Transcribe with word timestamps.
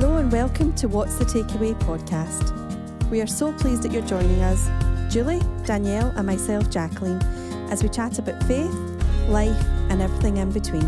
Hello 0.00 0.18
and 0.18 0.30
welcome 0.30 0.72
to 0.74 0.86
What's 0.86 1.16
the 1.16 1.24
Takeaway 1.24 1.74
podcast. 1.80 2.52
We 3.10 3.20
are 3.20 3.26
so 3.26 3.52
pleased 3.54 3.82
that 3.82 3.90
you're 3.90 4.06
joining 4.06 4.40
us, 4.42 4.70
Julie, 5.12 5.42
Danielle, 5.66 6.12
and 6.16 6.24
myself, 6.24 6.70
Jacqueline, 6.70 7.20
as 7.68 7.82
we 7.82 7.88
chat 7.88 8.16
about 8.20 8.40
faith, 8.44 8.72
life, 9.26 9.60
and 9.90 10.00
everything 10.00 10.36
in 10.36 10.52
between. 10.52 10.84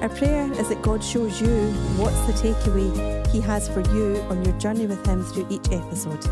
Our 0.00 0.08
prayer 0.08 0.52
is 0.52 0.68
that 0.68 0.80
God 0.82 1.02
shows 1.02 1.40
you 1.40 1.72
what's 1.96 2.20
the 2.20 2.32
takeaway 2.34 3.26
He 3.26 3.40
has 3.40 3.68
for 3.68 3.80
you 3.80 4.18
on 4.30 4.44
your 4.44 4.56
journey 4.56 4.86
with 4.86 5.04
Him 5.04 5.24
through 5.24 5.48
each 5.50 5.66
episode. 5.72 6.22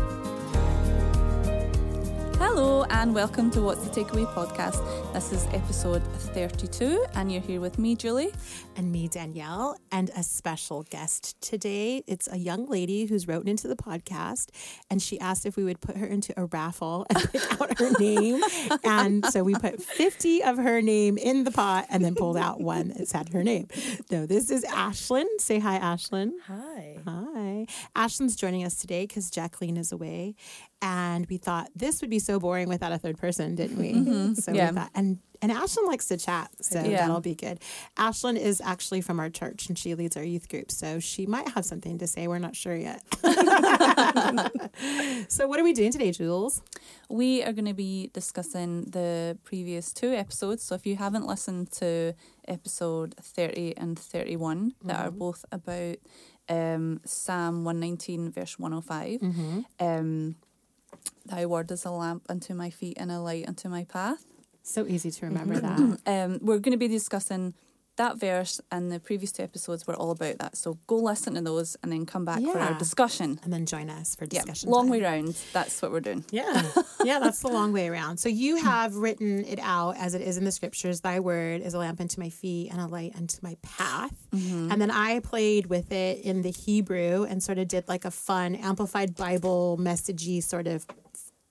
Hello, 2.37 2.80
and 2.93 3.15
welcome 3.15 3.49
to 3.49 3.61
What's 3.61 3.87
the 3.87 3.89
Takeaway 4.03 4.25
podcast. 4.33 5.13
This 5.13 5.31
is 5.31 5.47
episode 5.53 6.03
32, 6.33 7.05
and 7.15 7.31
you're 7.31 7.41
here 7.41 7.61
with 7.61 7.79
me, 7.79 7.95
Julie. 7.95 8.33
and 8.75 8.91
me, 8.91 9.07
Danielle, 9.07 9.77
and 9.91 10.09
a 10.15 10.23
special 10.23 10.83
guest 10.83 11.39
today. 11.41 12.03
It's 12.07 12.27
a 12.31 12.37
young 12.37 12.67
lady 12.67 13.05
who's 13.05 13.27
written 13.27 13.47
into 13.47 13.67
the 13.67 13.75
podcast, 13.75 14.49
and 14.89 15.01
she 15.01 15.19
asked 15.19 15.45
if 15.45 15.55
we 15.55 15.63
would 15.63 15.79
put 15.81 15.97
her 15.97 16.05
into 16.05 16.33
a 16.37 16.45
raffle 16.45 17.05
and 17.09 17.31
pick 17.31 17.41
out 17.61 17.79
her 17.79 17.91
name. 17.99 18.41
And 18.83 19.25
so 19.25 19.43
we 19.43 19.55
put 19.55 19.81
50 19.81 20.43
of 20.43 20.57
her 20.57 20.81
name 20.81 21.17
in 21.17 21.43
the 21.45 21.51
pot 21.51 21.87
and 21.89 22.03
then 22.03 22.13
pulled 22.15 22.37
out 22.37 22.59
one 22.61 22.89
that 22.89 23.07
said 23.07 23.29
her 23.29 23.43
name. 23.43 23.67
No, 24.09 24.25
this 24.25 24.49
is 24.51 24.63
Aislinn. 24.65 25.25
Say 25.39 25.59
hi, 25.59 25.79
Aislinn. 25.79 26.31
Hi. 26.47 26.97
Hi. 27.05 27.65
Aislinn's 27.95 28.35
joining 28.35 28.65
us 28.65 28.75
today 28.75 29.05
because 29.05 29.29
Jacqueline 29.31 29.77
is 29.77 29.91
away. 29.91 30.35
And 30.83 31.27
we 31.27 31.37
thought 31.37 31.69
this 31.75 32.01
would 32.01 32.09
be 32.09 32.17
so 32.17 32.39
boring 32.39 32.67
without 32.81 32.91
a 32.95 32.97
third 32.97 33.17
person, 33.17 33.53
didn't 33.55 33.77
we? 33.77 33.93
So 34.41 34.51
Yeah. 34.53 34.71
we 34.71 34.75
thought, 34.75 34.89
and 34.95 35.19
and 35.43 35.51
Aislinn 35.51 35.87
likes 35.87 36.05
to 36.09 36.17
chat, 36.17 36.51
so 36.61 36.83
Yeah. 36.83 36.97
that'll 37.01 37.19
be 37.19 37.33
good. 37.33 37.59
Aislinn 37.97 38.37
is 38.37 38.61
actually 38.61 39.01
from 39.01 39.19
our 39.19 39.29
church 39.31 39.69
and 39.69 39.77
she 39.77 39.95
leads 39.95 40.15
our 40.15 40.23
youth 40.23 40.47
group, 40.47 40.69
so 40.69 40.99
she 40.99 41.25
might 41.25 41.47
have 41.49 41.65
something 41.65 41.97
to 41.97 42.05
say. 42.05 42.27
We're 42.27 42.37
not 42.37 42.55
sure 42.55 42.75
yet. 42.75 43.01
so 45.29 45.47
what 45.47 45.59
are 45.59 45.63
we 45.63 45.73
doing 45.73 45.91
today, 45.91 46.11
Jules? 46.11 46.61
We 47.09 47.41
are 47.43 47.53
going 47.53 47.65
to 47.65 47.73
be 47.73 48.11
discussing 48.13 48.83
the 48.83 49.37
previous 49.43 49.91
two 49.93 50.11
episodes. 50.13 50.61
So 50.63 50.75
if 50.75 50.85
you 50.85 50.95
haven't 50.97 51.25
listened 51.25 51.71
to 51.73 52.13
episode 52.47 53.15
30 53.19 53.77
and 53.77 53.97
31, 53.97 54.73
that 54.85 54.99
are 54.99 55.11
both 55.11 55.43
about 55.51 55.97
um, 56.49 57.01
Psalm 57.05 57.63
119, 57.63 58.31
verse 58.31 58.59
105. 58.59 59.21
Um, 59.79 60.35
Thy 61.25 61.45
word 61.45 61.71
is 61.71 61.85
a 61.85 61.91
lamp 61.91 62.23
unto 62.29 62.53
my 62.53 62.69
feet 62.69 62.97
and 62.99 63.11
a 63.11 63.19
light 63.19 63.47
unto 63.47 63.69
my 63.69 63.83
path. 63.85 64.25
So 64.63 64.85
easy 64.85 65.11
to 65.11 65.25
remember 65.25 65.59
that. 65.59 65.99
um, 66.05 66.39
we're 66.41 66.59
going 66.59 66.71
to 66.73 66.77
be 66.77 66.87
discussing 66.87 67.53
that 68.01 68.17
verse, 68.19 68.59
and 68.71 68.91
the 68.91 68.99
previous 68.99 69.31
two 69.31 69.43
episodes 69.43 69.85
were 69.87 69.95
all 69.95 70.11
about 70.11 70.37
that. 70.39 70.57
So 70.57 70.77
go 70.87 70.97
listen 70.97 71.35
to 71.35 71.41
those 71.41 71.77
and 71.81 71.91
then 71.91 72.05
come 72.05 72.25
back 72.25 72.41
for 72.41 72.57
our 72.59 72.71
Yeah. 72.71 72.77
discussion. 72.77 73.39
And 73.43 73.51
then 73.53 73.65
join 73.65 73.89
us 73.89 74.15
for 74.15 74.25
discussion. 74.25 74.69
Yeah, 74.69 74.75
long 74.75 74.85
time. 74.85 74.91
way 74.91 75.01
round. 75.01 75.35
That's 75.53 75.81
what 75.81 75.91
we're 75.91 75.99
doing. 76.09 76.25
Yeah. 76.31 76.63
Yeah, 77.03 77.17
that's 77.17 77.39
the 77.41 77.47
long 77.47 77.73
way 77.73 77.87
around. 77.89 78.17
So 78.17 78.29
you 78.29 78.57
have 78.57 78.95
written 78.95 79.43
it 79.45 79.57
out 79.63 79.97
as 79.97 80.13
it 80.13 80.21
is 80.21 80.37
in 80.37 80.43
the 80.45 80.51
scriptures. 80.51 81.01
Thy 81.01 81.19
word 81.19 81.61
is 81.61 81.73
a 81.73 81.79
lamp 81.79 81.99
unto 81.99 82.21
my 82.21 82.29
feet 82.29 82.69
and 82.71 82.79
a 82.79 82.85
light 82.85 83.13
unto 83.17 83.37
my 83.41 83.57
path. 83.63 84.13
Mm-hmm. 84.35 84.71
And 84.71 84.79
then 84.79 84.91
I 84.91 85.19
played 85.19 85.65
with 85.65 85.91
it 85.91 86.21
in 86.23 86.43
the 86.43 86.51
Hebrew 86.51 87.23
and 87.27 87.41
sort 87.41 87.57
of 87.57 87.67
did 87.67 87.87
like 87.87 88.05
a 88.05 88.11
fun 88.11 88.53
amplified 88.53 89.15
Bible 89.15 89.79
messagey 89.81 90.43
sort 90.43 90.67
of 90.67 90.85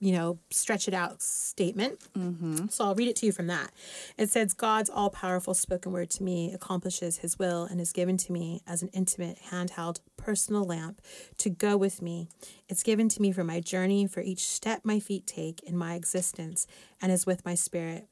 you 0.01 0.13
know, 0.13 0.39
stretch 0.51 0.89
it 0.89 0.95
out 0.95 1.21
statement. 1.21 2.01
Mm-hmm. 2.19 2.69
So 2.69 2.85
I'll 2.85 2.95
read 2.95 3.09
it 3.09 3.17
to 3.17 3.27
you 3.27 3.33
from 3.33 3.49
that. 3.49 3.71
It 4.17 4.31
says, 4.31 4.55
God's 4.55 4.89
all 4.89 5.11
powerful 5.11 5.53
spoken 5.53 5.93
word 5.93 6.09
to 6.11 6.23
me 6.23 6.53
accomplishes 6.53 7.19
his 7.19 7.39
will 7.39 7.65
and 7.65 7.81
is 7.81 7.93
given 7.93 8.17
to 8.17 8.33
me 8.33 8.63
as 8.67 8.83
an 8.83 8.89
intimate, 8.95 9.39
handheld, 9.51 10.01
personal 10.17 10.65
lamp 10.65 11.03
to 11.37 11.51
go 11.51 11.77
with 11.77 12.01
me. 12.01 12.29
It's 12.69 12.83
given 12.83 13.11
to 13.11 13.23
me 13.23 13.31
for 13.31 13.45
my 13.45 13.61
journey, 13.61 14.07
for 14.07 14.21
each 14.21 14.49
step 14.49 14.81
my 14.85 15.01
feet 15.01 15.27
take 15.27 15.63
in 15.65 15.77
my 15.77 15.95
existence, 15.95 16.67
and 17.03 17.13
is 17.13 17.27
with 17.27 17.45
my 17.45 17.55
spirit 17.55 18.09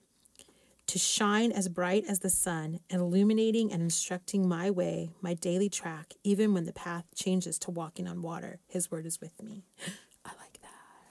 to 0.89 0.99
shine 0.99 1.53
as 1.53 1.69
bright 1.69 2.05
as 2.09 2.21
the 2.21 2.31
sun, 2.31 2.81
illuminating 2.89 3.71
and 3.71 3.83
instructing 3.83 4.49
my 4.49 4.71
way, 4.71 5.11
my 5.21 5.35
daily 5.35 5.69
track, 5.69 6.15
even 6.25 6.55
when 6.55 6.65
the 6.65 6.73
path 6.73 7.05
changes 7.15 7.59
to 7.59 7.71
walking 7.71 8.09
on 8.09 8.23
water. 8.23 8.59
His 8.67 8.91
word 8.91 9.05
is 9.05 9.21
with 9.21 9.43
me. 9.43 9.65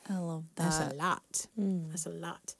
I 0.10 0.18
like 0.20 0.44
that. 0.56 0.64
That's 0.64 0.80
a 0.94 0.96
lot. 0.96 1.48
That's 1.90 2.06
a 2.06 2.10
lot. 2.10 2.56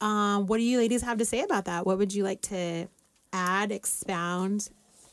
Um, 0.00 0.46
what 0.46 0.58
do 0.58 0.62
you 0.62 0.78
ladies 0.78 1.02
have 1.02 1.18
to 1.18 1.24
say 1.24 1.40
about 1.42 1.64
that? 1.66 1.86
What 1.86 1.98
would 1.98 2.12
you 2.14 2.24
like 2.24 2.40
to 2.42 2.88
add, 3.32 3.72
expound, 3.72 4.70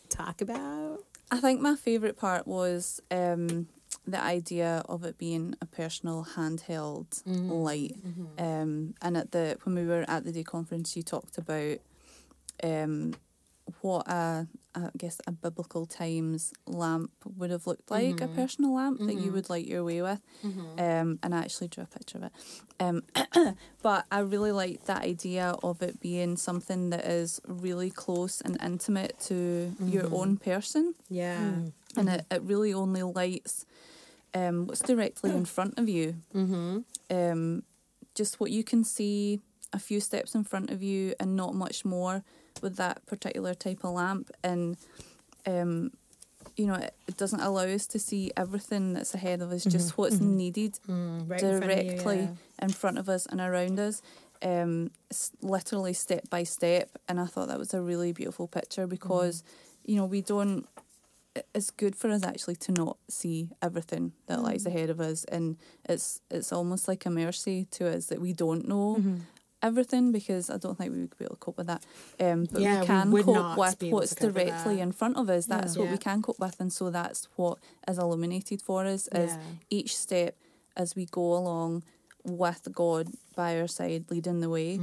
talk 0.10 0.42
about? 0.42 1.04
I 1.30 1.40
think 1.40 1.60
my 1.62 1.76
favourite 1.76 2.18
part 2.18 2.48
was 2.48 3.02
um, 3.12 3.68
the 4.06 4.22
idea 4.22 4.84
of 4.88 5.04
it 5.04 5.18
being 5.18 5.56
a 5.62 5.66
personal 5.66 6.26
handheld 6.36 7.22
light. 7.50 7.96
Um, 8.38 8.94
and 9.02 9.18
at 9.18 9.32
the 9.32 9.58
when 9.64 9.76
we 9.76 9.86
were 9.86 10.06
at 10.08 10.24
the 10.24 10.32
day 10.32 10.44
conference, 10.44 10.96
you 10.96 11.04
talked 11.04 11.38
about 11.38 11.80
um, 12.64 13.14
what 13.82 14.08
a 14.08 14.48
I 14.76 14.90
guess 14.96 15.20
a 15.26 15.32
biblical 15.32 15.88
times 15.88 16.54
lamp 16.68 17.10
would 17.26 17.50
have 17.50 17.66
looked 17.66 17.90
like, 17.90 18.22
a 18.22 18.28
personal 18.28 18.76
lamp 18.76 19.00
that 19.00 19.16
you 19.16 19.32
would 19.32 19.50
light 19.50 19.66
your 19.66 19.84
way 19.84 20.04
with. 20.04 20.22
Um, 20.78 21.18
and 21.24 21.34
I 21.34 21.40
actually 21.40 21.68
drew 21.70 21.84
a 21.84 21.88
picture 21.88 22.20
of 22.20 22.24
it. 22.26 22.32
Um, 22.80 23.02
but 23.82 24.06
I 24.12 24.20
really 24.20 24.52
like 24.52 24.86
that 24.86 25.02
idea 25.02 25.56
of 25.64 25.82
it 25.82 26.00
being 26.00 26.38
something 26.38 26.92
that 26.92 27.06
is 27.06 27.42
really 27.48 27.90
close 27.90 28.40
and 28.42 28.56
intimate 28.64 29.20
to 29.22 29.74
your 29.84 30.14
own 30.14 30.38
person 30.38 30.94
Yeah. 31.10 31.54
and 31.96 32.10
it, 32.10 32.26
it 32.30 32.44
really 32.44 32.72
only 32.74 33.02
lights 33.02 33.66
um, 34.36 34.68
what's 34.68 34.82
directly 34.82 35.32
in 35.32 35.46
front 35.46 35.80
of 35.80 35.90
you. 35.90 36.18
Mm-hmm. 36.36 36.80
Um, 37.10 37.64
just 38.14 38.40
what 38.40 38.52
you 38.52 38.64
can 38.64 38.84
see 38.84 39.40
a 39.74 39.80
few 39.80 40.00
steps 40.00 40.36
in 40.36 40.44
front 40.44 40.70
of 40.70 40.84
you 40.84 41.14
and 41.20 41.36
not 41.36 41.56
much 41.56 41.84
more 41.84 42.24
with 42.62 42.76
that 42.78 43.06
particular 43.06 43.54
type 43.54 43.84
of 43.84 43.94
lamp. 43.94 44.32
And, 44.44 44.78
um, 45.46 45.92
you 46.56 46.66
know, 46.66 46.76
it, 46.76 46.94
it 47.08 47.18
doesn't 47.18 47.40
allow 47.40 47.64
us 47.66 47.86
to 47.88 48.00
see 48.00 48.32
everything 48.36 48.94
that's 48.94 49.14
ahead 49.14 49.42
of 49.42 49.52
us, 49.52 49.64
just 49.64 49.98
what's 49.98 50.20
needed 50.20 50.80
Mm, 50.88 51.30
right 51.30 51.40
directly 51.40 52.30
in 52.62 52.70
front 52.70 52.98
of 52.98 53.10
us 53.10 53.26
and 53.28 53.40
around 53.42 53.80
us. 53.80 54.02
Um, 54.44 54.92
literally 55.42 55.94
step 55.94 56.30
by 56.30 56.44
step, 56.44 56.90
and 57.10 57.20
I 57.20 57.26
thought 57.26 57.48
that 57.48 57.58
was 57.58 57.74
a 57.74 57.82
really 57.82 58.12
beautiful 58.14 58.48
picture 58.48 58.86
because, 58.86 59.44
you 59.84 59.96
know, 59.96 60.06
we 60.06 60.22
don't. 60.22 60.68
It's 61.54 61.70
good 61.72 61.96
for 61.96 62.10
us 62.10 62.24
actually 62.24 62.56
to 62.58 62.72
not 62.72 62.98
see 63.10 63.50
everything 63.62 64.14
that 64.28 64.42
lies 64.42 64.66
ahead 64.66 64.90
of 64.90 65.00
us, 65.00 65.24
and 65.26 65.58
it's 65.90 66.22
it's 66.32 66.52
almost 66.52 66.88
like 66.88 67.06
a 67.06 67.10
mercy 67.10 67.66
to 67.72 67.88
us 67.90 68.08
that 68.08 68.22
we 68.22 68.34
don't 68.34 68.68
know 68.68 69.04
everything 69.62 70.12
because 70.12 70.50
I 70.50 70.58
don't 70.58 70.78
think 70.78 70.92
we 70.94 71.00
would 71.02 71.18
be 71.18 71.26
able 71.26 71.36
to 71.36 71.40
cope 71.40 71.58
with 71.58 71.68
that. 71.68 71.84
Um, 72.20 72.46
but 72.52 72.62
Yeah, 72.62 72.76
we 72.76 72.80
we 72.82 72.86
can 72.86 73.12
would 73.12 73.26
cope 73.26 73.58
with 73.58 73.84
what's 73.92 74.16
directly 74.16 74.80
in 74.80 74.92
front 74.92 75.18
of 75.18 75.30
us. 75.30 75.46
That's 75.46 75.78
what 75.78 75.86
Yeah. 75.86 75.92
we 75.92 75.98
can 75.98 76.22
cope 76.22 76.40
with, 76.40 76.60
and 76.60 76.72
so 76.72 76.90
that's 76.90 77.28
what 77.36 77.58
is 77.88 77.98
illuminated 77.98 78.62
for 78.62 78.86
us. 78.86 79.08
Is 79.14 79.32
Yeah. 79.32 79.42
each 79.70 79.96
step 79.98 80.36
as 80.76 80.96
we 80.96 81.06
go 81.06 81.34
along 81.36 81.84
with 82.24 82.68
God 82.74 83.08
by 83.38 83.58
our 83.62 83.68
side, 83.68 84.06
leading 84.10 84.42
the 84.42 84.50
way. 84.50 84.78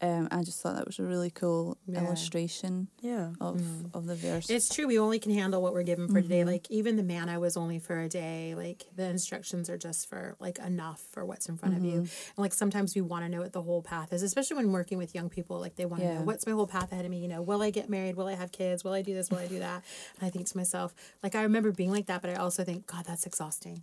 Um, 0.00 0.28
I 0.30 0.42
just 0.44 0.62
thought 0.62 0.76
that 0.76 0.86
was 0.86 0.98
a 0.98 1.02
really 1.04 1.30
cool 1.30 1.76
Mm-hmm. 1.88 1.94
Yeah. 1.94 2.06
illustration 2.06 2.88
Yeah. 3.02 3.30
of 3.40 3.60
of 3.94 4.06
the 4.06 4.14
verse. 4.14 4.48
It's 4.48 4.68
true. 4.74 4.86
We 4.86 4.98
only 4.98 5.18
can 5.18 5.32
handle 5.34 5.60
what 5.60 5.72
we're 5.74 5.82
given 5.82 6.06
for 6.08 6.20
today. 6.22 6.44
Like 6.44 6.70
even 6.70 6.96
the 6.96 7.02
manna 7.02 7.38
was 7.40 7.56
only 7.56 7.78
for 7.80 7.98
a 8.00 8.08
day. 8.08 8.54
Like 8.54 8.86
the 8.96 9.04
instructions 9.06 9.68
are 9.68 9.76
just 9.76 10.08
for 10.08 10.36
like 10.38 10.58
enough 10.60 11.00
for 11.12 11.24
what's 11.24 11.48
in 11.48 11.56
front 11.58 11.76
of 11.76 11.84
you. 11.84 11.98
And 11.98 12.08
like 12.38 12.54
sometimes 12.54 12.94
we 12.94 13.00
want 13.00 13.24
to 13.24 13.28
know 13.28 13.40
what 13.40 13.52
the 13.52 13.62
whole 13.62 13.82
path 13.82 14.12
is, 14.12 14.22
especially 14.22 14.56
when 14.58 14.70
working 14.72 14.96
with 14.98 15.14
young 15.14 15.28
people. 15.28 15.58
Like 15.58 15.74
they 15.76 15.84
want 15.86 16.02
to 16.02 16.06
Yeah. 16.08 16.14
know 16.18 16.22
what's 16.22 16.46
my 16.46 16.52
whole 16.52 16.66
path 16.68 16.92
ahead 16.92 17.04
of 17.04 17.10
me. 17.10 17.18
You 17.18 17.28
know, 17.28 17.42
will 17.42 17.62
I 17.62 17.70
get 17.70 17.90
married? 17.90 18.14
Will 18.16 18.28
I 18.28 18.34
have 18.34 18.52
kids? 18.52 18.84
Will 18.84 18.92
I 18.92 19.02
do 19.02 19.12
this? 19.14 19.28
Will 19.30 19.38
I 19.38 19.48
do 19.48 19.58
that? 19.58 19.82
And 20.18 20.26
I 20.26 20.30
think 20.30 20.46
to 20.46 20.56
myself, 20.56 20.94
like 21.22 21.34
I 21.34 21.42
remember 21.42 21.72
being 21.72 21.90
like 21.90 22.06
that, 22.06 22.20
but 22.22 22.30
I 22.30 22.34
also 22.34 22.62
think, 22.64 22.86
God, 22.86 23.04
that's 23.06 23.26
exhausting 23.26 23.80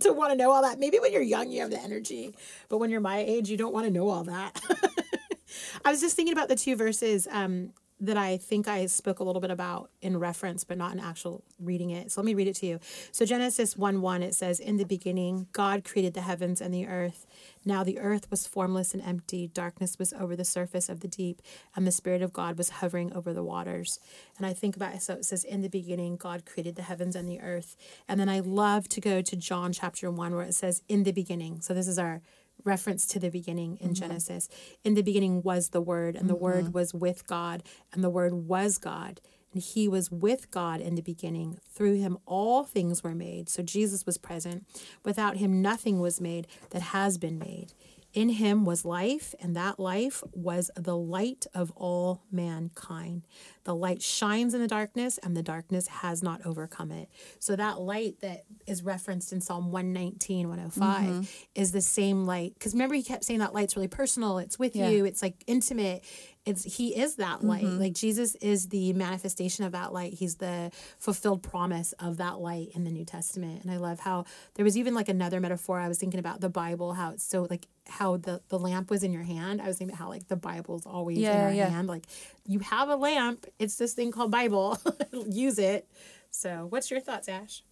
to 0.00 0.12
want 0.12 0.32
to 0.32 0.36
know 0.36 0.50
all 0.50 0.62
that. 0.62 0.78
Maybe 0.78 0.98
when 0.98 1.12
you're 1.12 1.22
young, 1.22 1.50
you 1.50 1.60
have 1.60 1.70
the 1.70 1.80
energy, 1.80 2.34
but 2.68 2.78
when 2.78 2.90
you're 2.90 3.00
my 3.04 3.18
age, 3.18 3.48
you 3.48 3.56
don't 3.56 3.72
want 3.72 3.86
to 3.86 3.92
know 3.92 4.08
all 4.08 4.24
that. 4.24 4.60
I 5.84 5.90
was 5.90 6.00
just 6.00 6.16
thinking 6.16 6.32
about 6.32 6.48
the 6.48 6.56
two 6.56 6.74
verses 6.74 7.28
um, 7.30 7.70
that 8.00 8.16
I 8.16 8.38
think 8.38 8.66
I 8.66 8.86
spoke 8.86 9.20
a 9.20 9.24
little 9.24 9.40
bit 9.40 9.50
about 9.50 9.90
in 10.02 10.18
reference, 10.18 10.64
but 10.64 10.78
not 10.78 10.92
in 10.92 10.98
actual 10.98 11.44
reading 11.60 11.90
it. 11.90 12.10
So 12.10 12.20
let 12.20 12.26
me 12.26 12.34
read 12.34 12.48
it 12.48 12.56
to 12.56 12.66
you. 12.66 12.80
So 13.12 13.24
Genesis 13.24 13.76
1 13.76 14.00
1, 14.00 14.22
it 14.22 14.34
says, 14.34 14.58
In 14.58 14.78
the 14.78 14.84
beginning, 14.84 15.46
God 15.52 15.84
created 15.84 16.14
the 16.14 16.22
heavens 16.22 16.60
and 16.60 16.72
the 16.72 16.86
earth. 16.86 17.26
Now 17.64 17.84
the 17.84 17.98
earth 17.98 18.30
was 18.30 18.46
formless 18.46 18.94
and 18.94 19.02
empty. 19.02 19.48
Darkness 19.48 19.98
was 19.98 20.12
over 20.14 20.34
the 20.34 20.44
surface 20.44 20.88
of 20.88 21.00
the 21.00 21.08
deep, 21.08 21.40
and 21.76 21.86
the 21.86 21.92
Spirit 21.92 22.22
of 22.22 22.32
God 22.32 22.58
was 22.58 22.70
hovering 22.70 23.12
over 23.12 23.32
the 23.32 23.44
waters. 23.44 24.00
And 24.38 24.46
I 24.46 24.54
think 24.54 24.76
about 24.76 24.94
it. 24.94 25.02
So 25.02 25.14
it 25.14 25.24
says, 25.24 25.44
In 25.44 25.60
the 25.60 25.68
beginning, 25.68 26.16
God 26.16 26.46
created 26.46 26.76
the 26.76 26.82
heavens 26.82 27.14
and 27.14 27.28
the 27.28 27.40
earth. 27.40 27.76
And 28.08 28.18
then 28.18 28.28
I 28.28 28.40
love 28.40 28.88
to 28.88 29.00
go 29.00 29.22
to 29.22 29.36
John 29.36 29.72
chapter 29.72 30.10
1, 30.10 30.34
where 30.34 30.44
it 30.44 30.54
says, 30.54 30.82
In 30.88 31.04
the 31.04 31.12
beginning. 31.12 31.60
So 31.60 31.74
this 31.74 31.88
is 31.88 31.98
our 31.98 32.22
reference 32.62 33.06
to 33.08 33.18
the 33.18 33.30
beginning 33.30 33.76
in 33.80 33.88
mm-hmm. 33.88 33.94
Genesis. 33.94 34.48
In 34.84 34.94
the 34.94 35.02
beginning 35.02 35.42
was 35.42 35.70
the 35.70 35.80
Word, 35.80 36.16
and 36.16 36.28
the 36.28 36.34
mm-hmm. 36.34 36.44
Word 36.44 36.74
was 36.74 36.94
with 36.94 37.26
God, 37.26 37.62
and 37.92 38.02
the 38.04 38.10
Word 38.10 38.32
was 38.32 38.78
God. 38.78 39.20
and 39.52 39.62
he 39.62 39.86
was 39.86 40.10
with 40.10 40.50
God 40.50 40.80
in 40.80 40.96
the 40.96 41.02
beginning. 41.02 41.58
Through 41.68 41.94
him, 42.00 42.18
all 42.26 42.64
things 42.64 43.04
were 43.04 43.14
made. 43.14 43.48
So 43.48 43.62
Jesus 43.62 44.04
was 44.04 44.18
present. 44.18 44.66
Without 45.04 45.36
him, 45.36 45.62
nothing 45.62 46.00
was 46.00 46.20
made 46.20 46.48
that 46.70 46.82
has 46.82 47.18
been 47.18 47.38
made. 47.38 47.72
In 48.12 48.30
him 48.30 48.64
was 48.64 48.84
life, 48.84 49.34
and 49.40 49.56
that 49.56 49.80
life 49.80 50.22
was 50.32 50.70
the 50.76 50.96
light 50.96 51.46
of 51.54 51.72
all 51.76 52.22
mankind. 52.30 53.26
The 53.64 53.74
light 53.74 54.02
shines 54.02 54.54
in 54.54 54.60
the 54.60 54.68
darkness, 54.68 55.18
and 55.18 55.36
the 55.36 55.42
darkness 55.42 55.88
has 55.88 56.22
not 56.22 56.44
overcome 56.44 56.90
it. 56.90 57.08
So, 57.38 57.56
that 57.56 57.80
light 57.80 58.20
that 58.20 58.44
is 58.66 58.82
referenced 58.82 59.32
in 59.32 59.40
Psalm 59.40 59.72
119, 59.72 60.48
105 60.48 61.00
mm-hmm. 61.02 61.22
is 61.54 61.72
the 61.72 61.80
same 61.80 62.26
light. 62.26 62.54
Because 62.54 62.72
remember, 62.74 62.94
he 62.94 63.02
kept 63.02 63.24
saying 63.24 63.40
that 63.40 63.54
light's 63.54 63.74
really 63.76 63.88
personal, 63.88 64.38
it's 64.38 64.58
with 64.58 64.76
Yeah. 64.76 64.88
you, 64.90 65.04
it's 65.04 65.22
like 65.22 65.42
intimate. 65.46 66.04
It's 66.46 66.76
he 66.76 66.94
is 66.94 67.16
that 67.16 67.42
light. 67.42 67.64
Mm-hmm. 67.64 67.80
Like 67.80 67.94
Jesus 67.94 68.34
is 68.34 68.68
the 68.68 68.92
manifestation 68.92 69.64
of 69.64 69.72
that 69.72 69.94
light. 69.94 70.12
He's 70.12 70.34
the 70.34 70.70
fulfilled 70.98 71.42
promise 71.42 71.92
of 71.98 72.18
that 72.18 72.38
light 72.38 72.68
in 72.74 72.84
the 72.84 72.90
New 72.90 73.06
Testament. 73.06 73.62
And 73.62 73.70
I 73.70 73.78
love 73.78 73.98
how 74.00 74.26
there 74.54 74.64
was 74.64 74.76
even 74.76 74.92
like 74.92 75.08
another 75.08 75.40
metaphor 75.40 75.80
I 75.80 75.88
was 75.88 75.96
thinking 75.98 76.20
about 76.20 76.42
the 76.42 76.50
Bible, 76.50 76.92
how 76.92 77.12
it's 77.12 77.24
so 77.24 77.46
like 77.48 77.66
how 77.88 78.18
the 78.18 78.42
the 78.50 78.58
lamp 78.58 78.90
was 78.90 79.02
in 79.02 79.10
your 79.10 79.22
hand. 79.22 79.62
I 79.62 79.68
was 79.68 79.78
thinking 79.78 79.94
about 79.94 80.04
how 80.04 80.10
like 80.10 80.28
the 80.28 80.36
Bible's 80.36 80.84
always 80.84 81.16
in 81.16 81.24
Yeah, 81.24 81.44
our 81.44 81.50
yeah. 81.52 81.68
hand. 81.70 81.88
Like 81.88 82.04
you 82.46 82.58
have 82.58 82.90
a 82.90 82.96
lamp. 82.96 83.46
It's 83.58 83.76
this 83.76 83.92
thing 83.94 84.10
called 84.10 84.30
Bible. 84.30 84.78
Use 85.12 85.58
it. 85.58 85.88
So, 86.30 86.66
what's 86.68 86.90
your 86.90 87.00
thoughts, 87.00 87.28
Ash? 87.28 87.62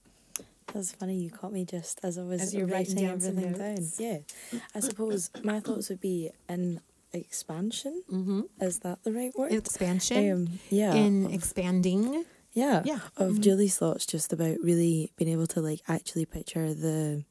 That's 0.73 0.93
funny. 0.93 1.17
You 1.17 1.31
caught 1.31 1.53
me 1.53 1.65
just 1.65 2.01
as 2.03 2.17
I 2.19 2.23
was 2.23 2.41
As 2.41 2.55
you're 2.55 2.67
writing 2.67 2.95
writing 3.05 3.19
down 3.21 3.29
everything 3.29 3.75
down. 3.75 3.89
Yeah, 3.99 4.19
I 4.75 4.81
suppose 4.81 5.31
my 5.43 5.61
thoughts 5.61 5.89
would 5.89 6.01
be 6.01 6.31
an 6.49 6.81
expansion. 7.13 8.03
Mm-hmm. 8.11 8.41
Is 8.61 8.79
that 8.81 9.03
the 9.05 9.13
right 9.13 9.33
word? 9.37 9.53
Expansion. 9.53 10.33
Um, 10.33 10.59
yeah, 10.71 10.95
in 10.95 11.27
of- 11.27 11.35
expanding. 11.35 12.25
yeah, 12.53 12.83
yeah. 12.85 13.01
Of 13.17 13.41
Julie's 13.41 13.77
thoughts, 13.77 14.07
just 14.07 14.33
about 14.33 14.57
really 14.63 15.13
being 15.17 15.31
able 15.31 15.47
to 15.49 15.61
like 15.61 15.81
actually 15.89 16.25
picture 16.25 16.73
the 16.73 17.25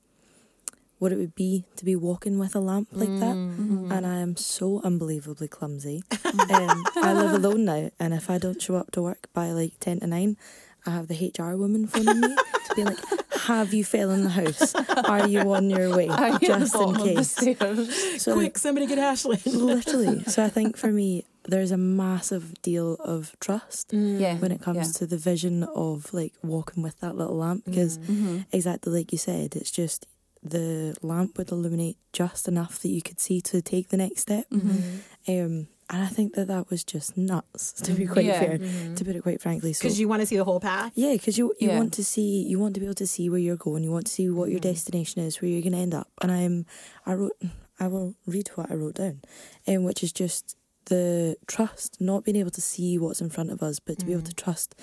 what 1.02 1.12
it 1.12 1.18
would 1.18 1.34
be 1.34 1.66
to 1.76 1.84
be 1.84 1.96
walking 1.96 2.38
with 2.38 2.56
a 2.56 2.60
lamp 2.60 2.88
like 2.92 3.10
that. 3.20 3.36
Mm-hmm. 3.36 3.92
And 3.92 4.06
I 4.06 4.18
am 4.20 4.36
so 4.38 4.82
unbelievably 4.84 5.48
clumsy. 5.48 6.04
um, 6.26 6.84
I 6.98 7.14
live 7.14 7.34
alone 7.34 7.66
now, 7.66 7.90
and 8.00 8.14
if 8.14 8.30
I 8.30 8.38
don't 8.38 8.62
show 8.62 8.76
up 8.76 8.92
to 8.92 9.02
work 9.02 9.28
by 9.34 9.50
like 9.52 9.80
ten 9.80 10.00
to 10.02 10.08
nine, 10.08 10.38
I 10.86 10.92
have 10.92 11.08
the 11.08 11.18
HR 11.38 11.56
woman 11.58 11.88
phoning 11.88 12.22
me 12.22 12.36
to 12.70 12.76
be 12.76 12.84
like, 12.84 13.00
"Have 13.48 13.74
you 13.74 13.84
fell 13.84 14.12
in 14.12 14.24
the 14.24 14.30
house? 14.30 14.76
Are 15.06 15.28
you 15.28 15.40
on 15.54 15.72
your 15.72 15.90
way? 15.98 16.08
Are 16.08 16.30
you 16.30 16.36
at 16.36 16.40
the 16.42 16.48
Just 16.48 16.76
in 16.76 16.82
bottom 16.82 16.96
of 16.96 17.04
the 17.04 17.56
case." 17.56 18.22
So 18.22 18.34
Quick, 18.36 18.60
somebody 18.60 18.86
get 18.86 19.00
Aislinn. 19.00 19.42
literally. 19.60 20.24
So 20.26 20.44
I 20.46 20.50
think 20.50 20.78
for 20.78 20.92
me, 20.92 21.26
there's 21.48 21.72
a 21.72 21.78
massive 21.78 22.62
deal 22.62 22.94
of 23.00 23.36
trust 23.40 23.92
Yeah. 23.92 24.38
when 24.38 24.52
it 24.52 24.62
comes 24.62 24.78
yeah. 24.78 25.00
to 25.00 25.08
the 25.08 25.18
vision 25.18 25.64
of 25.64 26.14
like 26.14 26.34
walking 26.44 26.84
with 26.84 27.00
that 27.00 27.16
little 27.16 27.38
lamp 27.38 27.66
because 27.66 27.98
Mm-hmm. 27.98 28.42
exactly 28.52 28.94
like 28.94 29.12
you 29.12 29.18
said, 29.18 29.56
it's 29.56 29.72
just 29.72 30.06
the 30.44 30.96
lamp 31.02 31.38
would 31.38 31.52
illuminate 31.52 31.98
just 32.14 32.48
enough 32.48 32.80
that 32.80 32.90
you 32.90 33.02
could 33.02 33.20
see 33.20 33.42
to 33.42 33.62
take 33.62 33.90
the 33.90 33.98
next 33.98 34.22
step. 34.22 34.46
Mm-hmm. 34.50 35.00
Um, 35.28 35.68
and 35.94 36.04
I 36.04 36.08
think 36.08 36.36
that 36.36 36.48
that 36.48 36.70
was 36.70 36.84
just 36.84 37.18
nuts, 37.18 37.74
to 37.84 37.92
be 37.94 38.08
quite 38.08 38.26
Yeah. 38.26 38.40
fair, 38.40 38.58
to 38.58 39.06
put 39.06 39.16
it 39.16 39.22
quite 39.24 39.42
frankly. 39.42 39.74
So 39.74 39.84
Because 39.84 40.00
you 40.00 40.08
want 40.08 40.22
to 40.22 40.26
see 40.26 40.38
the 40.38 40.46
whole 40.46 40.60
path. 40.60 40.94
yeah, 40.96 41.12
because 41.14 41.38
you 41.38 41.54
you 41.60 41.70
Yeah. 41.70 41.78
want 41.78 41.94
to 41.94 42.04
see 42.04 42.44
you 42.48 42.58
want 42.60 42.74
to 42.76 42.80
be 42.80 42.86
able 42.86 42.96
to 42.96 43.08
see 43.08 43.30
where 43.30 43.40
you're 43.40 43.58
going. 43.58 43.84
You 43.84 43.92
want 43.92 44.08
to 44.08 44.12
see 44.12 44.30
what 44.30 44.50
your 44.50 44.60
destination 44.62 45.22
is, 45.22 45.42
where 45.42 45.52
you're 45.52 45.62
going 45.62 45.74
to 45.74 45.80
end 45.80 45.94
up. 45.94 46.08
And 46.22 46.32
I'm 46.32 46.66
I 47.06 47.14
wrote 47.14 47.38
I 47.80 47.88
will 47.88 48.16
read 48.26 48.48
what 48.56 48.72
I 48.72 48.76
wrote 48.76 48.96
down, 48.96 49.22
um, 49.68 49.84
which 49.84 50.02
is 50.04 50.12
just 50.14 50.56
the 50.86 51.36
trust, 51.48 52.00
not 52.02 52.24
being 52.24 52.38
able 52.38 52.52
to 52.52 52.62
see 52.62 52.98
what's 52.98 53.22
in 53.22 53.30
front 53.30 53.52
of 53.52 53.62
us, 53.62 53.80
but 53.80 54.00
to 54.00 54.06
be 54.06 54.14
able 54.14 54.24
to 54.24 54.34
trust 54.34 54.76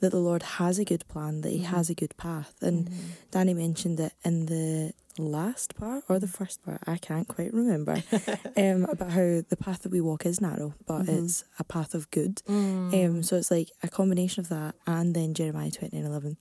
that 0.00 0.10
the 0.10 0.18
Lord 0.18 0.42
has 0.42 0.78
a 0.78 0.84
good 0.84 1.06
plan, 1.08 1.42
that 1.42 1.50
He 1.50 1.60
has 1.60 1.90
a 1.90 1.94
good 1.94 2.16
path. 2.16 2.54
And 2.60 2.90
Danny 3.30 3.54
mentioned 3.54 4.00
it 4.00 4.12
in 4.24 4.46
the 4.46 4.92
last 5.18 5.74
part 5.76 6.04
or 6.08 6.18
the 6.18 6.28
first 6.28 6.62
part, 6.64 6.80
I 6.86 6.96
can't 6.96 7.28
quite 7.28 7.52
remember, 7.52 8.02
um, 8.56 8.84
about 8.84 9.10
how 9.10 9.42
the 9.46 9.58
path 9.58 9.82
that 9.82 9.92
we 9.92 10.00
walk 10.00 10.24
is 10.24 10.40
narrow, 10.40 10.74
but 10.86 11.08
it's 11.08 11.44
a 11.58 11.64
path 11.64 11.94
of 11.94 12.10
good. 12.10 12.40
Um, 12.48 13.22
so 13.22 13.36
it's 13.36 13.50
like 13.50 13.70
a 13.82 13.88
combination 13.88 14.40
of 14.40 14.48
that 14.48 14.76
and 14.86 15.14
then 15.14 15.34
Jeremiah 15.34 15.70
20 15.70 15.96
and 15.96 16.06
11. 16.06 16.36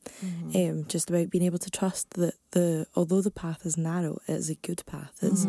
Um, 0.56 0.86
just 0.88 1.10
about 1.10 1.30
being 1.30 1.44
able 1.44 1.58
to 1.60 1.70
trust 1.72 2.12
that 2.12 2.36
the 2.52 2.88
although 2.96 3.22
the 3.22 3.32
path 3.32 3.66
is 3.66 3.76
narrow, 3.78 4.20
it 4.28 4.34
is 4.34 4.50
a 4.50 4.56
good 4.56 4.84
path. 4.86 5.14
It's 5.22 5.46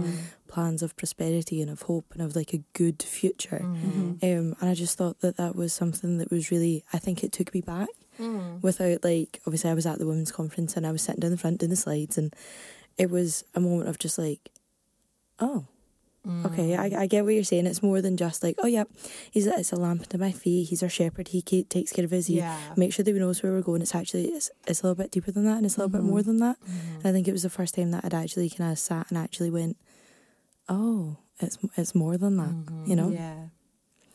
plans 0.48 0.82
of 0.82 0.96
prosperity 0.96 1.62
and 1.62 1.70
of 1.70 1.82
hope 1.82 2.06
and 2.12 2.22
of 2.22 2.34
like 2.34 2.52
a 2.52 2.62
good 2.72 3.00
future. 3.02 3.60
Um, 3.62 4.18
and 4.60 4.68
I 4.68 4.74
just 4.74 4.98
thought 4.98 5.20
that 5.20 5.36
that 5.36 5.54
was 5.54 5.72
something 5.72 6.18
that 6.18 6.30
was 6.30 6.50
really, 6.50 6.84
I 6.92 6.98
think 6.98 7.22
it 7.22 7.30
took 7.32 7.54
me 7.54 7.60
back 7.60 7.88
Mm. 8.20 8.62
without 8.62 9.02
like, 9.02 9.40
obviously 9.46 9.70
I 9.70 9.74
was 9.74 9.86
at 9.86 9.98
the 9.98 10.06
women's 10.06 10.32
conference 10.32 10.76
and 10.76 10.86
I 10.86 10.92
was 10.92 11.02
sitting 11.02 11.20
down 11.20 11.30
the 11.30 11.38
front 11.38 11.58
doing 11.58 11.70
the 11.70 11.76
slides 11.76 12.18
and 12.18 12.34
it 12.98 13.10
was 13.10 13.44
a 13.54 13.60
moment 13.60 13.88
of 13.88 13.98
just 13.98 14.18
like, 14.18 14.50
oh, 15.38 15.64
okay, 16.44 16.76
I, 16.76 16.90
mm. 16.90 16.98
I 16.98 17.06
get 17.06 17.24
what 17.24 17.34
you're 17.34 17.44
saying. 17.44 17.66
It's 17.66 17.82
more 17.82 18.02
than 18.02 18.16
just 18.16 18.42
like, 18.42 18.56
oh, 18.58 18.66
yeah, 18.66 18.84
he's 19.30 19.46
a, 19.46 19.58
it's 19.58 19.72
a 19.72 19.76
lamp 19.76 20.06
to 20.08 20.18
my 20.18 20.32
feet. 20.32 20.68
He's 20.68 20.82
our 20.82 20.88
shepherd. 20.88 21.28
He 21.28 21.40
takes 21.40 21.92
care 21.92 22.04
of 22.04 22.12
us. 22.12 22.26
He 22.26 22.38
Yeah. 22.38 22.58
makes 22.76 22.96
sure 22.96 23.04
that 23.04 23.12
we 23.12 23.18
knows 23.18 23.42
where 23.42 23.52
we're 23.52 23.62
going. 23.62 23.80
It's 23.80 23.94
actually 23.94 24.26
it's, 24.26 24.50
it's 24.66 24.82
a 24.82 24.86
little 24.86 25.02
bit 25.02 25.10
deeper 25.10 25.30
than 25.32 25.44
that, 25.46 25.56
and 25.56 25.66
it's 25.66 25.76
a 25.76 25.80
little 25.80 25.90
bit 25.90 26.02
more 26.02 26.18
mm-hmm. 26.18 26.26
than 26.26 26.38
that. 26.40 26.56
Mm-hmm. 26.60 26.96
And 26.96 27.06
I 27.06 27.12
think 27.12 27.26
it 27.26 27.32
was 27.32 27.42
the 27.42 27.50
first 27.50 27.74
time 27.74 27.90
that 27.92 28.04
I'd 28.04 28.14
actually 28.14 28.50
kind 28.50 28.70
of 28.70 28.78
sat 28.78 29.06
and 29.08 29.16
actually 29.16 29.50
went, 29.50 29.78
oh, 30.68 31.16
it's 31.40 31.58
it's 31.76 31.94
more 31.94 32.18
than 32.18 32.36
that, 32.36 32.50
you 32.86 32.94
mm-hmm. 32.94 32.94
know. 32.96 33.08
Yeah. 33.10 33.34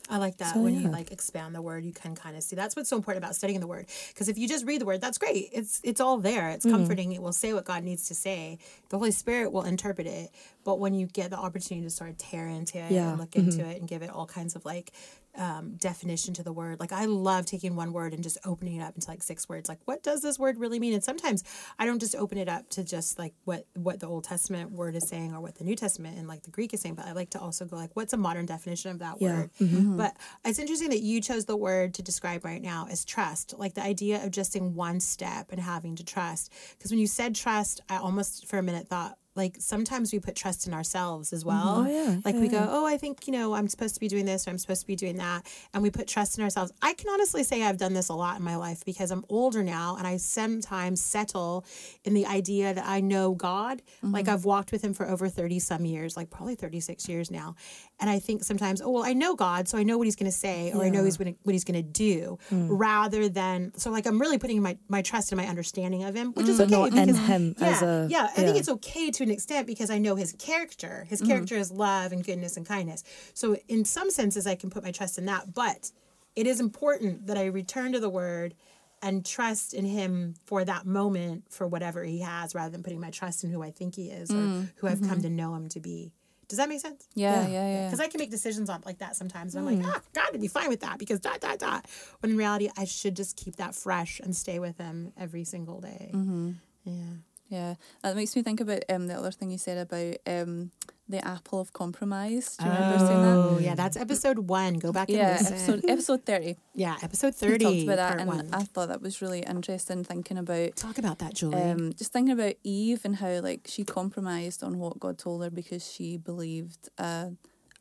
I 0.08 0.18
like 0.18 0.36
that 0.38 0.54
So, 0.54 0.60
when 0.60 0.80
you 0.80 0.88
like 0.88 1.10
expand 1.10 1.54
the 1.54 1.62
word, 1.62 1.84
you 1.84 1.92
can 1.92 2.14
kind 2.14 2.36
of 2.36 2.42
see. 2.42 2.54
That's 2.54 2.76
what's 2.76 2.88
so 2.88 2.96
important 2.96 3.24
about 3.24 3.34
studying 3.34 3.60
the 3.60 3.66
word. 3.66 3.86
Because 4.08 4.28
if 4.28 4.38
you 4.38 4.48
just 4.48 4.64
read 4.64 4.80
the 4.80 4.84
word, 4.84 5.00
that's 5.00 5.18
great. 5.18 5.48
It's 5.52 5.80
it's 5.82 6.00
all 6.00 6.18
there. 6.18 6.50
It's 6.50 6.64
mm-hmm. 6.64 6.76
comforting. 6.76 7.12
It 7.12 7.22
will 7.22 7.32
say 7.32 7.52
what 7.52 7.64
God 7.64 7.82
needs 7.82 8.06
to 8.08 8.14
say. 8.14 8.58
The 8.88 8.98
Holy 8.98 9.10
Spirit 9.10 9.52
will 9.52 9.64
interpret 9.64 10.06
it. 10.06 10.30
But 10.64 10.78
when 10.78 10.94
you 10.94 11.06
get 11.06 11.30
the 11.30 11.38
opportunity 11.38 11.86
to 11.86 11.90
sort 11.90 12.10
of 12.10 12.18
tear 12.18 12.46
into 12.46 12.78
it 12.78 12.92
Yeah. 12.92 13.10
and 13.10 13.18
look 13.18 13.32
mm-hmm. 13.32 13.50
into 13.50 13.66
it 13.66 13.80
and 13.80 13.88
give 13.88 14.02
it 14.02 14.10
all 14.10 14.26
kinds 14.26 14.54
of 14.56 14.64
like 14.64 14.92
um, 15.36 15.74
definition 15.76 16.34
to 16.34 16.42
the 16.42 16.52
word, 16.52 16.80
like 16.80 16.92
I 16.92 17.04
love 17.04 17.46
taking 17.46 17.76
one 17.76 17.92
word 17.92 18.14
and 18.14 18.22
just 18.22 18.38
opening 18.44 18.76
it 18.76 18.82
up 18.82 18.94
into 18.94 19.08
like 19.10 19.22
six 19.22 19.48
words. 19.48 19.68
Like, 19.68 19.80
what 19.84 20.02
does 20.02 20.22
this 20.22 20.38
word 20.38 20.58
really 20.58 20.78
mean? 20.78 20.94
And 20.94 21.04
sometimes 21.04 21.44
I 21.78 21.86
don't 21.86 21.98
just 22.00 22.14
open 22.16 22.38
it 22.38 22.48
up 22.48 22.68
to 22.70 22.84
just 22.84 23.18
like 23.18 23.34
what 23.44 23.66
what 23.74 24.00
the 24.00 24.06
Old 24.06 24.24
Testament 24.24 24.72
word 24.72 24.94
is 24.96 25.08
saying 25.08 25.34
or 25.34 25.40
what 25.40 25.56
the 25.56 25.64
New 25.64 25.76
Testament 25.76 26.18
and 26.18 26.26
like 26.28 26.42
the 26.42 26.50
Greek 26.50 26.72
is 26.74 26.80
saying, 26.80 26.94
but 26.94 27.06
I 27.06 27.12
like 27.12 27.30
to 27.30 27.40
also 27.40 27.64
go 27.64 27.76
like, 27.76 27.90
what's 27.94 28.12
a 28.12 28.16
modern 28.16 28.46
definition 28.46 28.90
of 28.90 28.98
that 29.00 29.16
Yeah. 29.20 29.36
word? 29.36 29.50
But 29.96 30.16
it's 30.44 30.58
interesting 30.58 30.90
that 30.90 31.00
you 31.02 31.20
chose 31.20 31.44
the 31.44 31.56
word 31.56 31.94
to 31.94 32.02
describe 32.02 32.44
right 32.44 32.62
now 32.62 32.86
as 32.90 33.04
trust, 33.04 33.54
like 33.58 33.74
the 33.74 33.82
idea 33.82 34.24
of 34.24 34.30
just 34.30 34.56
in 34.56 34.74
one 34.74 35.00
step 35.00 35.52
and 35.52 35.60
having 35.60 35.96
to 35.96 36.04
trust. 36.04 36.52
Because 36.76 36.90
when 36.90 37.00
you 37.00 37.06
said 37.06 37.34
trust, 37.34 37.80
I 37.88 37.96
almost 37.96 38.46
for 38.46 38.58
a 38.58 38.62
minute 38.62 38.88
thought, 38.88 39.18
like 39.36 39.56
sometimes 39.58 40.12
we 40.12 40.18
put 40.18 40.34
trust 40.34 40.66
in 40.66 40.74
ourselves 40.74 41.32
as 41.32 41.44
well. 41.44 41.78
Mm-hmm. 41.78 41.86
Oh, 41.86 42.04
yeah. 42.04 42.16
Like 42.24 42.34
Yeah, 42.34 42.40
we 42.40 42.48
go, 42.48 42.66
oh, 42.68 42.86
I 42.86 42.96
think, 42.96 43.26
you 43.26 43.32
know, 43.32 43.54
I'm 43.54 43.68
supposed 43.68 43.94
to 43.94 44.00
be 44.00 44.08
doing 44.08 44.24
this 44.24 44.46
or 44.46 44.50
I'm 44.50 44.58
supposed 44.58 44.80
to 44.80 44.86
be 44.86 44.96
doing 44.96 45.16
that. 45.18 45.46
And 45.74 45.82
we 45.82 45.90
put 45.90 46.08
trust 46.08 46.38
in 46.38 46.44
ourselves. 46.44 46.72
I 46.82 46.94
can 46.94 47.10
honestly 47.10 47.42
say 47.44 47.62
I've 47.62 47.76
done 47.76 47.92
this 47.92 48.08
a 48.08 48.14
lot 48.14 48.38
in 48.38 48.44
my 48.44 48.56
life 48.56 48.84
because 48.84 49.10
I'm 49.10 49.24
older 49.28 49.62
now 49.62 49.96
and 49.96 50.06
I 50.06 50.16
sometimes 50.16 51.02
settle 51.02 51.64
in 52.04 52.14
the 52.14 52.26
idea 52.26 52.72
that 52.72 52.86
I 52.86 53.00
know 53.00 53.34
God. 53.34 53.82
Mm-hmm. 53.98 54.12
Like 54.12 54.28
I've 54.28 54.44
walked 54.44 54.72
with 54.72 54.82
him 54.82 54.94
for 54.94 55.06
over 55.06 55.28
30 55.28 55.58
some 55.58 55.84
years, 55.84 56.16
like 56.16 56.30
probably 56.30 56.54
36 56.54 57.08
years 57.08 57.30
now. 57.30 57.54
And 58.00 58.08
I 58.08 58.18
think 58.18 58.44
sometimes, 58.44 58.80
oh, 58.80 58.90
well, 58.90 59.04
I 59.04 59.12
know 59.12 59.34
God, 59.34 59.68
so 59.68 59.76
I 59.78 59.82
know 59.82 59.98
what 59.98 60.06
he's 60.06 60.16
going 60.16 60.30
to 60.30 60.36
say 60.36 60.72
or 60.72 60.82
I 60.82 60.88
know 60.88 61.04
he's 61.04 61.16
gonna, 61.16 61.34
what 61.42 61.52
he's 61.52 61.64
going 61.64 61.82
to 61.82 61.88
do 61.88 62.38
mm. 62.50 62.68
rather 62.70 63.28
than, 63.28 63.72
so 63.76 63.90
like 63.90 64.06
I'm 64.06 64.18
really 64.18 64.38
putting 64.38 64.62
my, 64.62 64.78
my 64.88 65.02
trust 65.02 65.32
in 65.32 65.36
my 65.38 65.46
understanding 65.46 66.04
of 66.04 66.14
him, 66.14 66.32
which 66.32 66.46
mm. 66.46 66.50
is 66.50 66.58
But 66.58 66.72
okay. 66.72 66.76
not 66.76 66.90
because- 66.90 67.26
him 67.26 67.54
yeah, 67.58 67.66
as 67.66 67.82
a 67.82 68.06
yeah, 68.10 68.24
I 68.36 68.42
think 68.42 68.56
it's 68.56 68.68
okay 68.68 69.10
to 69.10 69.25
an 69.26 69.32
extent 69.32 69.66
because 69.66 69.90
I 69.90 69.98
know 69.98 70.14
his 70.14 70.32
character. 70.38 71.06
His 71.08 71.20
mm-hmm. 71.20 71.30
character 71.30 71.56
is 71.56 71.70
love 71.70 72.12
and 72.12 72.24
goodness 72.24 72.56
and 72.56 72.66
kindness. 72.66 73.04
So 73.34 73.56
in 73.68 73.84
some 73.84 74.10
senses, 74.10 74.46
I 74.46 74.54
can 74.54 74.70
put 74.70 74.82
my 74.82 74.92
trust 74.92 75.18
in 75.18 75.26
that. 75.26 75.52
But 75.52 75.90
it 76.34 76.46
is 76.46 76.60
important 76.60 77.26
that 77.26 77.36
I 77.36 77.46
return 77.46 77.92
to 77.92 78.00
the 78.00 78.10
word 78.10 78.54
and 79.02 79.24
trust 79.26 79.74
in 79.74 79.84
him 79.84 80.34
for 80.44 80.64
that 80.64 80.86
moment 80.86 81.44
for 81.50 81.66
whatever 81.66 82.02
he 82.02 82.20
has, 82.20 82.54
rather 82.54 82.70
than 82.70 82.82
putting 82.82 83.00
my 83.00 83.10
trust 83.10 83.44
in 83.44 83.50
who 83.50 83.62
I 83.62 83.70
think 83.70 83.94
he 83.94 84.08
is 84.08 84.30
or 84.30 84.34
mm, 84.34 84.72
who 84.76 84.86
I've 84.86 85.00
come 85.00 85.10
mm-hmm. 85.10 85.20
to 85.22 85.30
know 85.30 85.54
him 85.54 85.68
to 85.70 85.80
be. 85.80 86.12
Does 86.48 86.58
that 86.58 86.68
make 86.68 86.80
sense? 86.80 87.06
Yeah, 87.14 87.42
Yeah. 87.42 87.48
yeah, 87.48 87.68
yeah. 87.68 87.84
Because 87.86 88.00
I 88.00 88.08
can 88.08 88.20
make 88.20 88.30
decisions 88.30 88.70
on 88.70 88.82
like 88.86 88.98
that 88.98 89.16
sometimes. 89.16 89.54
And 89.54 89.68
I'm 89.68 89.76
like, 89.76 89.84
mm. 89.84 89.92
ah, 89.92 90.00
God 90.14 90.28
would 90.32 90.40
be 90.40 90.48
fine 90.48 90.68
with 90.68 90.80
that 90.80 90.98
because 90.98 91.20
dot, 91.20 91.40
dot, 91.40 91.58
dot. 91.58 91.86
When 92.20 92.30
in 92.32 92.38
reality, 92.38 92.70
I 92.76 92.84
should 92.84 93.16
just 93.16 93.36
keep 93.36 93.56
that 93.56 93.74
fresh 93.74 94.20
and 94.20 94.34
stay 94.34 94.58
with 94.60 94.78
him 94.78 95.12
every 95.18 95.44
single 95.44 95.80
day. 95.80 96.10
Mm-hmm. 96.14 96.52
Yeah. 96.84 97.14
Yeah, 97.48 97.74
that 98.02 98.16
makes 98.16 98.34
me 98.34 98.42
think 98.42 98.60
about 98.60 98.82
um, 98.88 99.06
the 99.06 99.14
other 99.14 99.30
thing 99.30 99.50
you 99.50 99.58
said 99.58 99.78
about 99.78 100.16
um, 100.26 100.72
the 101.08 101.24
apple 101.26 101.60
of 101.60 101.72
compromise. 101.72 102.56
Do 102.56 102.64
you 102.64 102.72
remember 102.72 102.98
saying 103.06 103.22
that? 103.22 103.36
Oh, 103.36 103.58
yeah, 103.60 103.74
that's 103.76 103.96
episode 103.96 104.38
one. 104.40 104.74
Go 104.74 104.92
back 104.92 105.08
and 105.08 105.18
listen. 105.18 105.54
episode 105.54 105.84
episode 105.88 106.24
thirty. 106.26 106.56
yeah, 106.74 106.96
episode 107.02 107.34
30. 107.36 107.52
We 107.52 107.58
talked 107.58 107.82
about 107.84 107.96
that, 107.96 108.20
and 108.20 108.28
one. 108.28 108.48
I 108.52 108.64
thought 108.64 108.88
that 108.88 109.00
was 109.00 109.22
really 109.22 109.40
interesting. 109.40 110.02
Thinking 110.02 110.38
about 110.38 110.74
Talk 110.74 110.98
about 110.98 111.20
that, 111.20 111.34
Julie. 111.34 111.62
um, 111.62 111.92
just 111.92 112.12
thinking 112.12 112.32
about 112.32 112.54
Eve 112.64 113.02
and 113.04 113.16
how 113.16 113.40
like 113.40 113.60
she 113.66 113.84
compromised 113.84 114.64
on 114.64 114.78
what 114.78 114.98
God 114.98 115.16
told 115.16 115.44
her 115.44 115.50
because 115.50 115.88
she 115.88 116.16
believed 116.16 116.88
uh, 116.98 117.28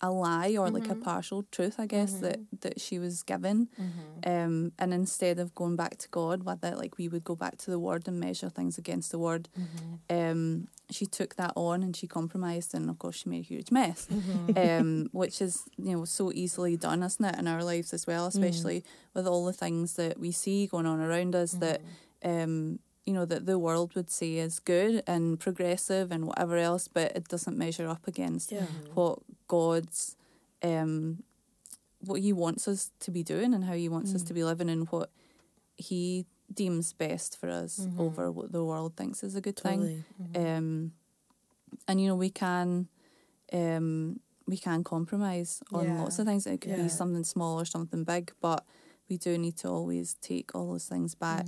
a 0.02 0.12
lie 0.12 0.56
or 0.58 0.70
like 0.70 0.90
a 0.90 0.96
partial 0.96 1.44
truth, 1.52 1.76
I 1.80 1.86
guess 1.86 2.14
that 2.22 2.40
that 2.62 2.82
she 2.82 3.00
was 3.00 3.24
given. 3.24 3.70
Um, 4.26 4.72
and 4.78 4.94
instead 4.94 5.40
of 5.40 5.54
going 5.56 5.76
back 5.76 5.98
to 6.00 6.10
God, 6.10 6.44
with 6.44 6.64
it, 6.64 6.78
like 6.78 6.98
we 6.98 7.08
would 7.08 7.24
go 7.24 7.36
back 7.36 7.58
to 7.60 7.72
the 7.72 7.80
Word 7.80 8.08
and 8.08 8.20
measure 8.20 8.50
things 8.50 8.78
against 8.78 9.12
the 9.12 9.20
Word. 9.20 9.48
Um, 10.10 10.68
she 10.92 11.06
took 11.06 11.36
that 11.36 11.54
on 11.56 11.82
and 11.82 11.96
she 11.96 12.08
compromised, 12.08 12.74
and 12.76 12.90
of 12.90 13.00
course 13.00 13.16
she 13.18 13.30
made 13.30 13.40
a 13.46 13.48
huge 13.48 13.72
mess. 13.72 14.08
Um, 14.58 15.10
which 15.12 15.42
is 15.42 15.64
you 15.78 15.96
know 15.96 16.06
so 16.06 16.32
easily 16.34 16.78
done, 16.78 17.02
isn't 17.04 17.26
it, 17.26 17.40
in 17.40 17.48
our 17.48 17.64
lives 17.64 17.94
as 17.94 18.06
well, 18.08 18.26
especially 18.28 18.84
with 19.14 19.28
all 19.28 19.46
the 19.46 19.54
things 19.54 19.94
that 19.96 20.20
we 20.20 20.32
see 20.32 20.68
going 20.68 20.86
on 20.86 21.00
around 21.02 21.36
us 21.36 21.52
that 21.54 21.82
um, 22.24 22.80
you 23.06 23.14
know 23.14 23.26
that 23.26 23.46
the 23.46 23.60
world 23.60 23.94
would 23.96 24.10
say 24.10 24.36
is 24.36 24.60
good 24.60 25.04
and 25.08 25.40
progressive 25.40 26.12
and 26.12 26.26
whatever 26.26 26.58
else, 26.58 26.88
but 26.88 27.16
it 27.16 27.28
doesn't 27.28 27.58
measure 27.58 27.88
up 27.88 28.08
against 28.08 28.52
Yeah. 28.52 28.66
what 28.94 29.20
God's 29.48 30.16
um, 30.64 31.24
what 32.00 32.22
He 32.22 32.34
wants 32.34 32.68
us 32.68 32.92
to 33.02 33.12
be 33.12 33.24
doing 33.24 33.54
and 33.54 33.64
how 33.66 33.74
He 33.74 33.90
wants 33.90 34.14
us 34.16 34.24
to 34.24 34.34
be 34.34 34.44
living 34.44 34.70
and 34.70 34.88
what 34.90 35.10
He 35.78 36.26
deems 36.54 36.94
best 36.94 37.38
for 37.38 37.50
us 37.50 37.88
over 37.98 38.32
what 38.32 38.52
the 38.52 38.64
world 38.64 38.96
thinks 38.96 39.24
is 39.24 39.36
a 39.36 39.42
good 39.42 39.58
thing. 39.58 40.04
Totally. 40.34 40.56
Um, 40.58 40.92
and 41.88 42.00
you 42.02 42.08
know 42.08 42.16
we 42.16 42.30
can 42.30 42.88
um, 43.54 44.20
we 44.48 44.58
can 44.58 44.84
compromise 44.84 45.62
on 45.74 45.86
Yeah. 45.86 46.02
lots 46.02 46.20
of 46.20 46.26
things. 46.26 46.46
It 46.48 46.62
could 46.62 46.72
Yeah. 46.72 46.84
be 46.84 46.90
something 46.90 47.24
small 47.24 47.60
or 47.60 47.66
something 47.66 48.04
big, 48.04 48.32
but 48.42 48.66
we 49.10 49.18
do 49.18 49.38
need 49.38 49.58
to 49.58 49.70
always 49.70 50.16
take 50.22 50.56
all 50.56 50.72
those 50.72 50.88
things 50.88 51.14
back 51.16 51.46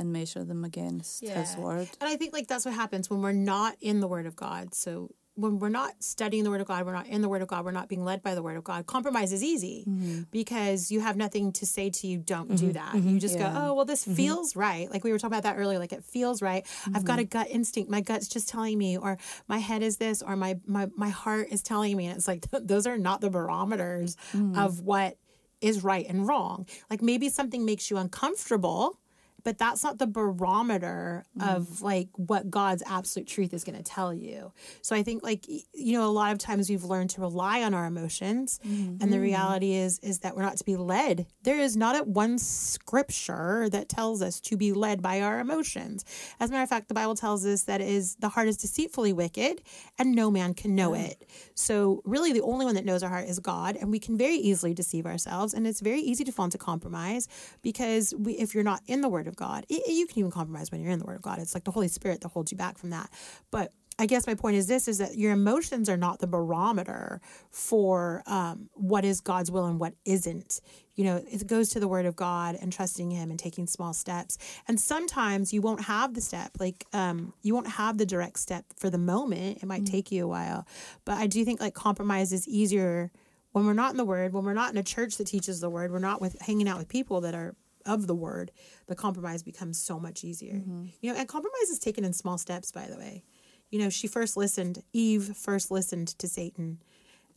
and 0.00 0.12
measure 0.12 0.44
them 0.44 0.64
against 0.64 1.22
His 1.22 1.56
word. 1.56 1.88
And 2.00 2.08
I 2.08 2.16
think 2.16 2.32
like 2.32 2.48
that's 2.48 2.64
what 2.64 2.74
happens 2.74 3.10
when 3.10 3.20
we're 3.22 3.32
not 3.32 3.76
in 3.80 4.00
the 4.00 4.08
Word 4.08 4.26
of 4.26 4.34
God. 4.34 4.74
So 4.74 5.10
when 5.34 5.58
we're 5.58 5.68
not 5.68 6.02
studying 6.02 6.44
the 6.44 6.50
Word 6.50 6.60
of 6.60 6.66
God, 6.66 6.84
we're 6.84 6.92
not 6.92 7.06
in 7.06 7.22
the 7.22 7.28
Word 7.28 7.42
of 7.42 7.48
God, 7.48 7.64
we're 7.64 7.70
not 7.70 7.88
being 7.88 8.04
led 8.04 8.22
by 8.22 8.34
the 8.34 8.42
Word 8.42 8.56
of 8.56 8.64
God. 8.64 8.86
Compromise 8.86 9.32
is 9.32 9.42
easy 9.42 9.84
mm-hmm. 9.88 10.22
because 10.30 10.90
you 10.90 11.00
have 11.00 11.16
nothing 11.16 11.52
to 11.52 11.66
say 11.66 11.90
to 11.90 12.06
you. 12.06 12.18
Don't 12.18 12.48
do 12.48 12.54
mm-hmm. 12.54 12.72
that. 12.72 12.92
Mm-hmm. 12.94 13.08
You 13.10 13.20
just 13.20 13.38
Yeah. 13.38 13.52
go, 13.52 13.58
oh 13.58 13.74
well, 13.74 13.84
this 13.84 14.04
feels 14.04 14.56
right. 14.56 14.90
Like 14.90 15.04
we 15.04 15.12
were 15.12 15.18
talking 15.18 15.38
about 15.38 15.44
that 15.44 15.58
earlier. 15.58 15.78
Like 15.78 15.92
it 15.92 16.04
feels 16.04 16.42
right. 16.42 16.66
I've 16.94 17.04
got 17.04 17.18
a 17.18 17.24
gut 17.24 17.48
instinct. 17.50 17.90
My 17.90 18.00
gut's 18.00 18.28
just 18.28 18.48
telling 18.48 18.76
me, 18.78 18.96
or 18.96 19.18
my 19.48 19.58
head 19.58 19.82
is 19.82 19.98
this, 19.98 20.22
or 20.22 20.36
my 20.36 20.58
my 20.66 20.88
my 20.96 21.08
heart 21.10 21.48
is 21.50 21.62
telling 21.62 21.96
me. 21.96 22.06
And 22.06 22.16
it's 22.16 22.28
like 22.28 22.46
those 22.52 22.86
are 22.86 22.98
not 22.98 23.20
the 23.20 23.30
barometers 23.30 24.16
of 24.56 24.80
what 24.80 25.16
is 25.60 25.84
right 25.84 26.06
and 26.08 26.26
wrong. 26.26 26.66
Like 26.88 27.02
maybe 27.02 27.28
something 27.28 27.64
makes 27.64 27.90
you 27.90 27.96
uncomfortable, 27.96 28.98
but 29.44 29.58
that's 29.58 29.82
not 29.82 29.98
the 29.98 30.06
barometer 30.06 31.24
mm. 31.38 31.56
of 31.56 31.82
like 31.82 32.08
what 32.16 32.50
God's 32.50 32.82
absolute 32.86 33.28
truth 33.28 33.52
is 33.54 33.64
going 33.64 33.76
to 33.76 33.82
tell 33.82 34.12
you. 34.12 34.52
So 34.82 34.94
I 34.96 35.02
think 35.02 35.22
like 35.22 35.46
you 35.48 35.98
know 35.98 36.06
a 36.06 36.10
lot 36.10 36.32
of 36.32 36.38
times 36.38 36.68
we've 36.68 36.84
learned 36.84 37.10
to 37.10 37.20
rely 37.20 37.62
on 37.62 37.74
our 37.74 37.86
emotions 37.86 38.60
and 38.64 39.00
the 39.00 39.06
mm-hmm. 39.06 39.20
reality 39.20 39.74
is 39.74 39.98
is 40.00 40.20
that 40.20 40.36
we're 40.36 40.42
not 40.42 40.56
to 40.58 40.64
be 40.64 40.76
led. 40.76 41.26
There 41.42 41.58
is 41.58 41.76
not 41.76 41.98
a 41.98 42.02
one 42.04 42.38
scripture 42.38 43.68
that 43.70 43.88
tells 43.88 44.22
us 44.22 44.40
to 44.40 44.56
be 44.56 44.72
led 44.72 45.02
by 45.02 45.20
our 45.20 45.40
emotions. 45.40 46.04
As 46.38 46.50
a 46.50 46.52
matter 46.52 46.62
of 46.62 46.68
fact, 46.68 46.88
the 46.88 46.94
Bible 46.94 47.14
tells 47.14 47.44
us 47.46 47.64
that 47.64 47.80
is 47.80 48.16
the 48.16 48.28
heart 48.28 48.48
is 48.48 48.56
deceitfully 48.56 49.12
wicked 49.12 49.62
and 49.98 50.12
no 50.12 50.30
man 50.30 50.54
can 50.54 50.74
know 50.74 50.94
it. 50.94 51.28
So 51.54 52.02
really 52.04 52.32
the 52.32 52.42
only 52.42 52.64
one 52.64 52.74
that 52.74 52.84
knows 52.84 53.02
our 53.02 53.10
heart 53.10 53.28
is 53.28 53.38
God 53.38 53.76
and 53.76 53.90
we 53.90 53.98
can 53.98 54.16
very 54.16 54.36
easily 54.36 54.74
deceive 54.74 55.06
ourselves 55.06 55.54
and 55.54 55.66
it's 55.66 55.80
very 55.80 56.00
easy 56.00 56.24
to 56.24 56.32
fall 56.32 56.44
into 56.44 56.58
compromise 56.58 57.28
because 57.62 58.14
we, 58.18 58.32
if 58.34 58.54
you're 58.54 58.64
not 58.64 58.82
in 58.86 59.00
the 59.00 59.08
word 59.08 59.26
of 59.30 59.36
God, 59.36 59.64
i 59.70 59.80
you 59.88 60.06
can 60.06 60.18
even 60.18 60.30
compromise 60.30 60.70
when 60.70 60.82
you're 60.82 60.92
in 60.92 60.98
the 60.98 61.06
word 61.06 61.16
of 61.16 61.22
God. 61.22 61.38
It's 61.38 61.54
like 61.54 61.64
the 61.64 61.70
Holy 61.70 61.88
Spirit 61.88 62.20
that 62.20 62.28
holds 62.28 62.52
you 62.52 62.58
back 62.58 62.76
from 62.76 62.90
that. 62.90 63.10
But 63.50 63.72
I 64.00 64.06
guess 64.06 64.26
my 64.26 64.34
point 64.34 64.56
is 64.56 64.66
this 64.66 64.88
is 64.88 64.96
that 64.96 65.18
your 65.18 65.32
emotions 65.32 65.90
are 65.90 65.96
not 65.96 66.20
the 66.20 66.26
barometer 66.26 67.20
for 67.50 68.22
um, 68.26 68.70
what 68.72 69.04
is 69.04 69.20
God's 69.20 69.50
will 69.50 69.66
and 69.66 69.78
what 69.78 69.92
isn't. 70.06 70.62
You 70.94 71.04
know, 71.04 71.22
it 71.30 71.46
goes 71.46 71.68
to 71.70 71.80
the 71.80 71.86
word 71.86 72.06
of 72.06 72.16
God 72.16 72.56
and 72.58 72.72
trusting 72.72 73.10
him 73.10 73.28
and 73.28 73.38
taking 73.38 73.66
small 73.66 73.92
steps. 73.92 74.38
And 74.66 74.80
sometimes 74.80 75.52
you 75.52 75.60
won't 75.60 75.82
have 75.82 76.14
the 76.14 76.22
step, 76.22 76.52
like 76.58 76.86
um, 76.94 77.34
you 77.42 77.54
won't 77.54 77.68
have 77.68 77.98
the 77.98 78.06
direct 78.06 78.38
step 78.38 78.64
for 78.74 78.88
the 78.88 78.98
moment. 78.98 79.58
It 79.62 79.66
might 79.66 79.84
take 79.84 80.10
you 80.10 80.24
a 80.24 80.28
while. 80.28 80.66
But 81.04 81.18
I 81.18 81.26
do 81.26 81.44
think 81.44 81.60
like 81.60 81.74
compromise 81.74 82.32
is 82.32 82.48
easier 82.48 83.10
when 83.52 83.66
we're 83.66 83.74
not 83.74 83.90
in 83.90 83.96
the 83.96 84.04
word, 84.04 84.32
when 84.32 84.44
we're 84.44 84.54
not 84.54 84.72
in 84.72 84.78
a 84.78 84.82
church 84.82 85.16
that 85.16 85.26
teaches 85.26 85.60
the 85.60 85.68
word, 85.68 85.90
we're 85.90 85.98
not 85.98 86.20
with 86.20 86.40
hanging 86.40 86.68
out 86.68 86.78
with 86.78 86.88
people 86.88 87.20
that 87.22 87.34
are 87.34 87.54
of 87.86 88.06
the 88.06 88.14
word, 88.14 88.52
the 88.86 88.94
compromise 88.94 89.42
becomes 89.42 89.78
so 89.78 89.98
much 89.98 90.24
easier. 90.24 90.54
Mm-hmm. 90.54 90.86
You 91.00 91.12
know, 91.12 91.18
and 91.18 91.28
compromise 91.28 91.70
is 91.70 91.78
taken 91.78 92.04
in 92.04 92.12
small 92.12 92.38
steps, 92.38 92.72
by 92.72 92.86
the 92.86 92.96
way. 92.96 93.24
You 93.70 93.78
know, 93.78 93.90
she 93.90 94.06
first 94.08 94.36
listened, 94.36 94.82
Eve 94.92 95.36
first 95.36 95.70
listened 95.70 96.08
to 96.18 96.28
Satan, 96.28 96.82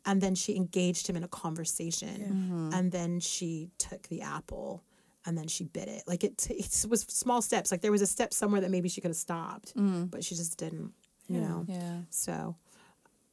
and 0.05 0.21
then 0.21 0.35
she 0.35 0.55
engaged 0.55 1.07
him 1.07 1.15
in 1.15 1.23
a 1.23 1.27
conversation, 1.27 2.49
mm-hmm. 2.51 2.69
and 2.73 2.91
then 2.91 3.19
she 3.19 3.69
took 3.77 4.07
the 4.07 4.21
apple. 4.21 4.83
And 5.25 5.37
then 5.37 5.47
she 5.47 5.63
bit 5.63 5.87
it. 5.87 6.03
Like 6.05 6.25
it, 6.25 6.47
it 6.49 6.85
was 6.89 7.03
small 7.03 7.41
steps. 7.41 7.71
Like 7.71 7.79
there 7.79 7.93
was 7.93 8.01
a 8.01 8.05
step 8.05 8.33
somewhere 8.33 8.59
that 8.59 8.69
maybe 8.69 8.89
she 8.89 8.99
could 8.99 9.07
have 9.07 9.15
stopped, 9.15 9.73
mm-hmm. 9.73 10.07
but 10.07 10.21
she 10.21 10.35
just 10.35 10.57
didn't. 10.57 10.91
You 11.29 11.39
know. 11.39 11.65
Yeah. 11.65 11.99
So 12.09 12.57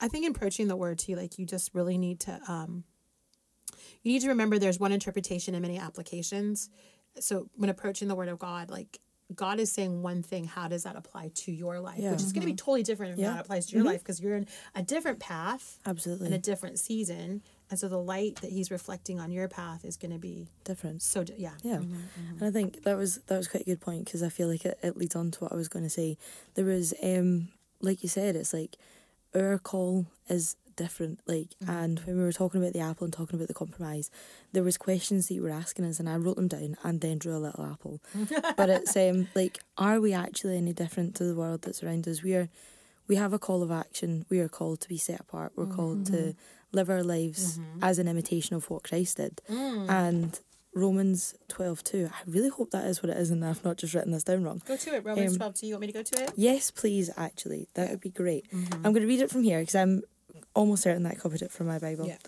I 0.00 0.08
think 0.08 0.24
in 0.24 0.30
approaching 0.30 0.68
the 0.68 0.76
word 0.76 0.98
too, 0.98 1.16
like 1.16 1.38
you 1.38 1.46
just 1.46 1.74
really 1.74 1.98
need 1.98 2.20
to 2.20 2.40
um 2.48 2.84
you 4.02 4.12
need 4.12 4.22
to 4.22 4.28
remember 4.28 4.58
there's 4.58 4.80
one 4.80 4.92
interpretation 4.92 5.54
and 5.54 5.62
many 5.62 5.78
applications. 5.78 6.70
So 7.22 7.48
when 7.56 7.70
approaching 7.70 8.08
the 8.08 8.14
word 8.14 8.28
of 8.28 8.38
God, 8.38 8.70
like 8.70 8.98
God 9.34 9.60
is 9.60 9.70
saying 9.70 10.02
one 10.02 10.22
thing, 10.22 10.44
how 10.44 10.68
does 10.68 10.82
that 10.84 10.96
apply 10.96 11.30
to 11.34 11.52
your 11.52 11.80
life? 11.80 11.98
Yeah. 11.98 12.10
Which 12.10 12.22
is 12.22 12.32
going 12.32 12.40
to 12.42 12.46
be 12.46 12.54
totally 12.54 12.82
different 12.82 13.16
how 13.16 13.22
Yeah. 13.22 13.36
it 13.36 13.40
applies 13.40 13.66
to 13.66 13.72
your 13.72 13.82
mm-hmm. 13.82 13.92
life 13.92 14.00
because 14.00 14.20
you're 14.20 14.36
in 14.36 14.46
a 14.74 14.82
different 14.82 15.20
path 15.20 15.78
Absolutely. 15.86 16.26
and 16.26 16.34
a 16.34 16.38
different 16.38 16.78
season. 16.78 17.42
And 17.70 17.78
so 17.78 17.88
the 17.88 17.98
light 17.98 18.36
that 18.36 18.50
he's 18.50 18.70
reflecting 18.70 19.20
on 19.20 19.30
your 19.30 19.46
path 19.46 19.84
is 19.84 19.96
going 19.96 20.10
to 20.10 20.18
be 20.18 20.48
Different. 20.64 21.02
so, 21.02 21.24
yeah. 21.36 21.52
Yeah, 21.62 21.76
mm-hmm, 21.76 21.94
mm-hmm. 21.94 22.38
and 22.38 22.42
I 22.42 22.50
think 22.50 22.82
that 22.82 22.96
was 22.96 23.20
that 23.28 23.36
was 23.36 23.46
quite 23.46 23.62
a 23.62 23.66
good 23.66 23.80
point 23.80 24.06
because 24.06 24.22
I 24.22 24.28
feel 24.28 24.48
like 24.48 24.64
it, 24.64 24.78
it 24.82 24.96
leads 24.96 25.14
on 25.14 25.30
to 25.32 25.40
what 25.40 25.52
I 25.52 25.56
was 25.56 25.68
going 25.68 25.84
to 25.84 25.90
say. 25.90 26.18
There 26.54 26.64
was, 26.64 26.92
um, 27.02 27.48
like 27.80 28.02
you 28.02 28.08
said, 28.08 28.34
it's 28.34 28.52
like 28.52 28.76
our 29.34 29.58
call 29.58 30.06
is 30.28 30.56
different. 30.80 31.20
Like, 31.26 31.50
mm-hmm. 31.62 31.70
and 31.70 32.00
when 32.00 32.16
we 32.16 32.22
were 32.22 32.32
talking 32.32 32.60
about 32.60 32.72
the 32.72 32.80
apple 32.80 33.04
and 33.04 33.12
talking 33.12 33.36
about 33.36 33.48
the 33.48 33.54
compromise, 33.54 34.10
there 34.52 34.62
was 34.62 34.78
questions 34.78 35.28
that 35.28 35.34
you 35.34 35.42
were 35.42 35.50
asking 35.50 35.84
us, 35.84 36.00
and 36.00 36.08
I 36.08 36.16
wrote 36.16 36.36
them 36.36 36.48
down 36.48 36.76
and 36.82 37.00
then 37.00 37.18
drew 37.18 37.36
a 37.36 37.38
little 37.38 37.64
apple. 37.64 38.00
but 38.56 38.70
it's 38.70 38.96
um 38.96 39.28
like, 39.34 39.58
are 39.76 40.00
we 40.00 40.14
actually 40.14 40.56
any 40.56 40.72
different 40.72 41.14
to 41.16 41.24
the 41.24 41.34
world 41.34 41.62
that's 41.62 41.82
around 41.82 42.08
us? 42.08 42.22
We 42.22 42.34
are. 42.34 42.48
We 43.06 43.16
have 43.16 43.32
a 43.32 43.40
call 43.40 43.64
of 43.64 43.72
action. 43.72 44.24
We 44.30 44.38
are 44.38 44.48
called 44.48 44.80
to 44.82 44.88
be 44.88 44.96
set 44.96 45.18
apart. 45.18 45.52
We're 45.56 45.66
called 45.66 46.06
to 46.06 46.12
mm-hmm. 46.12 46.76
live 46.76 46.88
our 46.88 47.02
lives 47.02 47.58
mm-hmm. 47.58 47.82
as 47.82 47.98
an 47.98 48.06
imitation 48.06 48.54
of 48.54 48.70
what 48.70 48.84
Christ 48.84 49.16
did. 49.16 49.40
Mm. 49.50 49.90
And 49.90 50.40
Romans 50.74 51.34
twelve 51.48 51.82
two. 51.82 52.08
I 52.12 52.20
really 52.26 52.48
hope 52.48 52.70
that 52.70 52.86
is 52.86 53.02
what 53.02 53.10
it 53.10 53.16
is, 53.16 53.30
and 53.30 53.44
I've 53.44 53.64
not 53.64 53.76
just 53.76 53.94
written 53.94 54.12
this 54.12 54.22
down 54.22 54.44
wrong. 54.44 54.62
Go 54.64 54.76
to 54.76 54.94
it. 54.94 55.04
Romans 55.04 55.32
Um, 55.32 55.38
12 55.38 55.54
2. 55.54 55.66
You 55.66 55.74
want 55.74 55.80
me 55.80 55.86
to 55.88 55.92
go 55.92 56.02
to 56.02 56.22
it? 56.22 56.30
Yes, 56.36 56.70
please. 56.70 57.10
Actually, 57.16 57.68
that 57.74 57.90
would 57.90 58.00
be 58.00 58.10
great. 58.10 58.46
I'm 58.52 58.92
going 58.92 59.02
to 59.02 59.06
read 59.06 59.20
it 59.20 59.30
from 59.30 59.42
here 59.42 59.58
because 59.60 59.74
I'm 59.74 60.02
almost 60.54 60.82
certain 60.82 61.02
that 61.04 61.12
I 61.12 61.16
copied 61.16 61.42
it 61.42 61.52
from 61.52 61.66
my 61.66 61.78
Bible. 61.78 62.06
Yeah. 62.06 62.18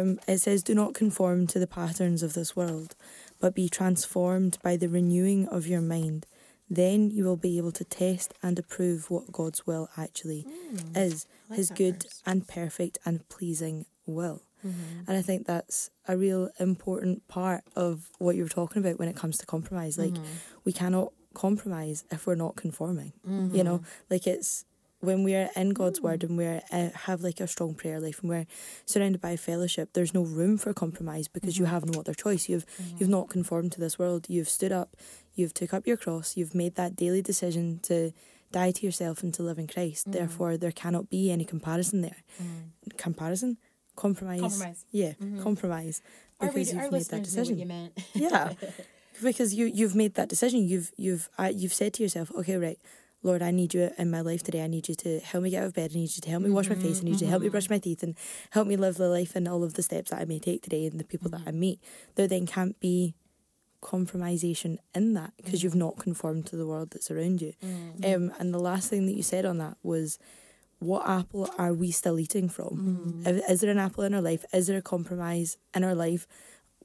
Um, 0.00 0.20
it 0.28 0.38
says, 0.38 0.62
"Do 0.62 0.74
not 0.74 0.94
conform 0.94 1.46
to 1.48 1.58
the 1.58 1.66
patterns 1.66 2.22
of 2.22 2.34
this 2.34 2.54
world, 2.54 2.94
but 3.40 3.54
be 3.54 3.68
transformed 3.68 4.58
by 4.62 4.76
the 4.76 4.88
renewing 4.88 5.48
of 5.48 5.66
your 5.66 5.80
mind. 5.80 6.26
Then 6.68 7.10
you 7.10 7.24
will 7.24 7.36
be 7.38 7.56
able 7.58 7.72
to 7.72 7.84
test 7.84 8.32
and 8.42 8.58
approve 8.58 9.10
what 9.10 9.32
God's 9.32 9.66
will 9.66 9.88
actually 9.96 10.46
is, 10.94 11.26
like 11.48 11.56
His 11.56 11.70
good 11.70 12.02
verse. 12.04 12.22
and 12.26 12.46
perfect 12.46 12.98
and 13.06 13.26
pleasing 13.28 13.86
will." 14.06 14.42
Mm-hmm. 14.66 15.04
And 15.08 15.16
I 15.16 15.22
think 15.22 15.46
that's 15.46 15.88
a 16.06 16.18
real 16.18 16.50
important 16.60 17.26
part 17.28 17.64
of 17.74 18.10
what 18.18 18.36
you 18.36 18.42
were 18.42 18.48
talking 18.50 18.82
about 18.84 18.98
when 18.98 19.08
it 19.08 19.16
comes 19.16 19.38
to 19.38 19.46
compromise. 19.46 19.96
Like, 19.96 20.12
Mm-hmm. 20.12 20.24
we 20.64 20.72
cannot 20.74 21.12
compromise 21.32 22.04
if 22.10 22.26
we're 22.26 22.34
not 22.34 22.56
conforming. 22.56 23.14
You 23.54 23.64
know, 23.64 23.80
like 24.10 24.26
it's 24.26 24.66
when 25.00 25.24
we're 25.24 25.50
in 25.56 25.70
God's 25.70 25.98
hmm. 25.98 26.06
word 26.06 26.24
and 26.24 26.36
we're 26.36 26.62
uh, 26.72 26.76
eh, 26.76 26.90
have 26.94 27.22
like 27.22 27.40
a 27.40 27.46
strong 27.46 27.74
prayer 27.74 28.00
life 28.00 28.20
and 28.20 28.28
we're 28.28 28.46
surrounded 28.84 29.20
by 29.20 29.36
fellowship. 29.36 29.90
There's 29.92 30.14
no 30.14 30.22
room 30.22 30.58
for 30.58 30.72
compromise 30.72 31.28
because 31.28 31.58
you 31.58 31.64
mm-hmm. 31.64 31.74
have 31.74 31.86
no 31.86 32.00
other 32.00 32.14
choice. 32.14 32.48
You've 32.48 32.66
mm-hmm. 32.66 32.96
you've 32.98 33.08
not 33.08 33.28
conformed 33.28 33.72
to 33.72 33.80
this 33.80 33.98
world. 33.98 34.26
You've 34.28 34.48
stood 34.48 34.72
up. 34.72 34.96
You've 35.34 35.54
took 35.54 35.74
up 35.74 35.86
your 35.86 35.96
cross. 35.96 36.36
You've 36.36 36.54
made 36.54 36.74
that 36.76 36.96
daily 36.96 37.22
decision 37.22 37.80
to 37.84 38.12
die 38.52 38.72
to 38.72 38.84
yourself 38.84 39.22
and 39.22 39.32
to 39.34 39.42
live 39.42 39.58
in 39.58 39.66
Christ. 39.66 40.06
Mm-hmm. 40.06 40.18
Therefore, 40.18 40.56
there 40.56 40.72
cannot 40.72 41.08
be 41.08 41.30
any 41.30 41.44
comparison 41.44 42.00
there. 42.00 42.22
Mm. 42.42 42.96
Comparison, 42.96 43.58
compromise. 43.96 44.40
Compromise. 44.40 44.84
Yeah, 44.90 45.12
compromise 45.40 46.02
Our, 46.40 46.48
because 46.48 46.72
you've 46.72 46.90
made 46.90 47.04
that 47.04 47.12
listeners 47.12 47.12
knew 47.12 47.18
what 47.18 47.24
decision 47.24 47.58
you 47.58 47.66
meant. 47.66 47.92
yeah 48.14 48.52
because 49.22 49.54
you 49.54 49.66
you've 49.66 49.94
made 49.94 50.14
that 50.14 50.28
decision 50.28 50.66
you've 50.66 50.92
you've 50.96 51.28
uh, 51.38 51.50
you've 51.54 51.74
said 51.74 51.92
to 51.94 52.02
yourself 52.02 52.30
okay 52.34 52.56
right 52.56 52.78
lord 53.22 53.42
i 53.42 53.50
need 53.50 53.74
you 53.74 53.90
in 53.98 54.10
my 54.10 54.20
life 54.20 54.42
today. 54.42 54.62
I 54.62 54.66
need 54.66 54.88
you 54.88 54.94
to 54.96 55.20
help 55.20 55.44
me 55.44 55.50
get 55.50 55.62
out 55.62 55.66
of 55.66 55.74
bed. 55.74 55.92
I 55.94 55.98
need 55.98 56.14
you 56.16 56.20
to 56.22 56.30
help 56.30 56.42
me 56.42 56.50
wash 56.50 56.68
my 56.68 56.74
face. 56.74 57.00
I 57.00 57.04
need 57.04 57.12
you 57.12 57.18
to 57.18 57.26
help 57.26 57.42
me 57.42 57.48
mm-hmm. 57.48 57.52
brush 57.52 57.70
my 57.70 57.78
teeth 57.78 58.02
and 58.02 58.16
help 58.50 58.66
me 58.66 58.76
live 58.76 58.96
the 58.96 59.08
life 59.08 59.36
and 59.36 59.46
all 59.48 59.62
of 59.62 59.74
the 59.74 59.82
steps 59.82 60.10
that 60.10 60.20
i 60.20 60.24
may 60.24 60.38
take 60.38 60.62
today 60.62 60.86
and 60.86 60.98
the 60.98 61.04
people 61.04 61.30
that 61.30 61.42
i 61.46 61.50
mm-hmm. 61.50 61.60
meet. 61.60 61.80
There 62.14 62.28
then 62.28 62.46
can't 62.46 62.78
be 62.80 63.14
compromisation 63.82 64.78
in 64.94 65.14
that 65.14 65.32
because 65.36 65.62
you've 65.62 65.74
not 65.74 65.98
conformed 65.98 66.46
to 66.46 66.56
the 66.56 66.66
world 66.66 66.90
that's 66.90 67.10
around 67.10 67.40
you. 67.40 67.54
Mm-hmm. 67.64 68.14
Um, 68.14 68.32
and 68.38 68.52
the 68.52 68.58
last 68.58 68.90
thing 68.90 69.06
that 69.06 69.14
you 69.14 69.22
said 69.22 69.44
on 69.44 69.58
that 69.58 69.76
was 69.82 70.18
what 70.78 71.08
apple 71.08 71.50
are 71.58 71.74
we 71.74 71.90
still 71.90 72.18
eating 72.18 72.48
from? 72.48 73.22
Is, 73.26 73.42
is 73.50 73.60
there 73.60 73.70
an 73.70 73.78
apple 73.78 74.04
in 74.04 74.14
our 74.14 74.22
life? 74.22 74.44
Is 74.52 74.66
there 74.66 74.78
a 74.78 74.82
compromise 74.82 75.56
in 75.74 75.84
our 75.84 75.94
life? 75.94 76.26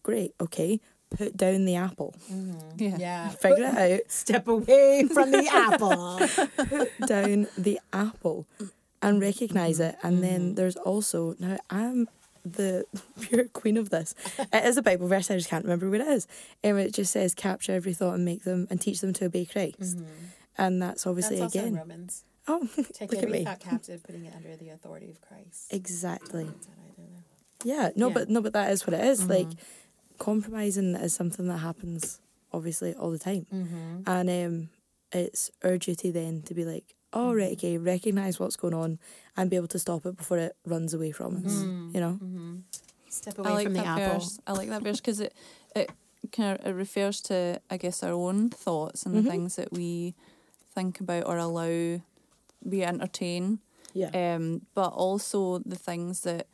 Great, 0.04 0.34
okay. 0.40 0.80
Put 1.18 1.38
down 1.38 1.66
the 1.66 1.76
apple. 1.76 2.14
Yeah. 2.78 2.98
Yeah. 2.98 3.30
Figure 3.30 3.66
it 3.66 3.78
out. 3.78 4.00
Step 4.12 4.48
away 4.48 5.08
from 5.12 5.32
the 5.32 5.48
apple. 5.52 6.20
down 7.08 7.48
the 7.58 7.80
apple 7.94 8.46
and 9.02 9.22
recognize 9.22 9.80
it. 9.80 9.96
And 10.04 10.24
then 10.24 10.56
there's 10.56 10.76
also 10.76 11.36
now 11.40 11.58
I'm 11.70 12.08
the 12.44 12.86
pure 13.22 13.46
queen 13.46 13.78
of 13.78 13.90
this. 13.90 14.14
It 14.38 14.66
is 14.66 14.78
a 14.78 14.82
Bible 14.82 15.08
verse. 15.08 15.32
I 15.32 15.38
just 15.38 15.50
can't 15.50 15.64
remember 15.66 15.90
what 15.90 16.02
it 16.02 16.08
is. 16.08 16.28
Um, 16.64 16.78
it 16.78 16.94
just 16.94 17.12
says 17.12 17.34
capture 17.34 17.72
every 17.74 17.94
thought 17.94 18.14
and 18.14 18.26
make 18.26 18.44
them 18.44 18.68
and 18.70 18.80
teach 18.80 19.02
them 19.02 19.14
to 19.14 19.26
obey 19.26 19.46
Christ. 19.46 19.98
And 20.58 20.82
that's 20.82 21.06
obviously 21.08 21.40
That's 21.40 21.56
also 21.56 21.68
in 21.68 21.74
again. 21.74 21.80
Romans. 21.80 22.24
Oh, 22.48 22.68
Take 22.94 23.12
look 23.12 23.20
at 23.24 23.26
every 23.28 23.40
me. 23.40 23.44
thought 23.46 23.60
captive, 23.60 24.04
putting 24.04 24.26
it 24.26 24.34
under 24.36 24.56
the 24.56 24.70
authority 24.70 25.10
of 25.10 25.20
Christ. 25.20 25.72
Exactly. 25.74 26.44
Is 26.44 26.50
that 26.68 26.74
I 26.78 26.92
don't 27.02 27.12
know. 27.12 27.20
Yeah. 27.64 27.90
No, 27.96 28.08
Yeah. 28.10 28.14
but 28.14 28.30
no, 28.30 28.42
but 28.42 28.54
that 28.54 28.72
is 28.72 28.86
what 28.86 28.94
it 28.94 29.04
is. 29.04 29.28
Like 29.28 29.48
Mhm. 29.48 29.58
Compromising 30.18 30.96
is 30.96 31.14
something 31.14 31.48
that 31.48 31.58
happens 31.58 32.20
obviously 32.52 32.94
all 32.94 33.12
the 33.12 33.20
time. 33.20 33.46
Mm-hmm. 33.54 34.02
And 34.08 34.30
um, 34.30 34.70
it's 35.12 35.52
our 35.64 35.78
duty 35.78 36.12
then 36.12 36.42
to 36.44 36.54
be 36.54 36.66
like, 36.66 36.96
oh, 37.14 37.34
right, 37.34 37.58
mm-hmm. 37.58 37.68
okay, 37.68 37.78
recognize 37.78 38.40
what's 38.40 38.56
going 38.56 38.74
on 38.74 39.00
and 39.38 39.50
be 39.50 39.56
able 39.56 39.68
to 39.70 39.80
stop 39.80 40.06
it 40.06 40.18
before 40.18 40.38
it 40.38 40.56
runs 40.66 40.94
away 40.94 41.12
from 41.12 41.38
us. 41.46 41.54
Mm-hmm. 41.54 41.92
You 41.94 42.02
know? 42.02 42.64
Step 43.10 43.40
I 43.40 43.42
away 43.42 43.52
like 43.52 43.66
from 43.66 43.74
the 43.74 43.82
that 43.82 44.00
apple. 44.00 44.20
verse. 44.20 44.40
I 44.46 44.52
like 44.52 44.70
that 44.70 44.84
verse 44.84 45.00
because 45.00 45.22
it 45.22 45.34
it 45.74 45.90
kind 46.32 46.60
of 46.60 46.66
it 46.66 46.72
refers 46.72 47.22
to 47.22 47.62
I 47.70 47.78
guess 47.78 48.04
our 48.04 48.12
own 48.12 48.50
thoughts 48.50 49.06
and 49.06 49.16
the 49.16 49.30
things 49.30 49.56
that 49.56 49.72
we 49.72 50.16
think 50.74 51.00
about 51.00 51.26
or 51.26 51.38
allow 51.38 52.02
we 52.64 52.84
entertain. 52.84 53.60
Yeah. 53.94 54.10
Um, 54.36 54.64
but 54.74 54.90
also 54.90 55.60
the 55.60 55.78
things 55.78 56.22
that 56.22 56.48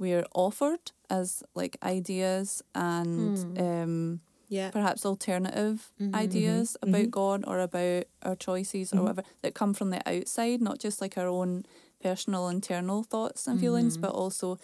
we're 0.00 0.24
offered 0.34 0.90
as 1.08 1.44
like 1.54 1.76
ideas 1.84 2.62
and 2.74 3.38
hmm. 3.38 3.62
um 3.62 4.20
Yeah. 4.48 4.70
perhaps 4.72 5.06
alternative 5.06 5.92
mm-hmm, 6.00 6.14
ideas 6.16 6.66
mm-hmm, 6.72 6.88
about 6.88 7.02
mm-hmm. 7.02 7.20
God 7.22 7.44
or 7.46 7.60
about 7.60 8.04
our 8.22 8.34
choices 8.34 8.92
or 8.92 9.02
whatever 9.02 9.22
that 9.42 9.54
come 9.54 9.74
from 9.74 9.90
the 9.90 10.02
outside, 10.08 10.60
not 10.60 10.80
just 10.82 11.00
like 11.00 11.16
our 11.16 11.28
own 11.28 11.64
personal 12.02 12.48
internal 12.48 13.04
thoughts 13.04 13.46
and 13.46 13.60
feelings, 13.60 13.96
but 13.96 14.10
also 14.10 14.58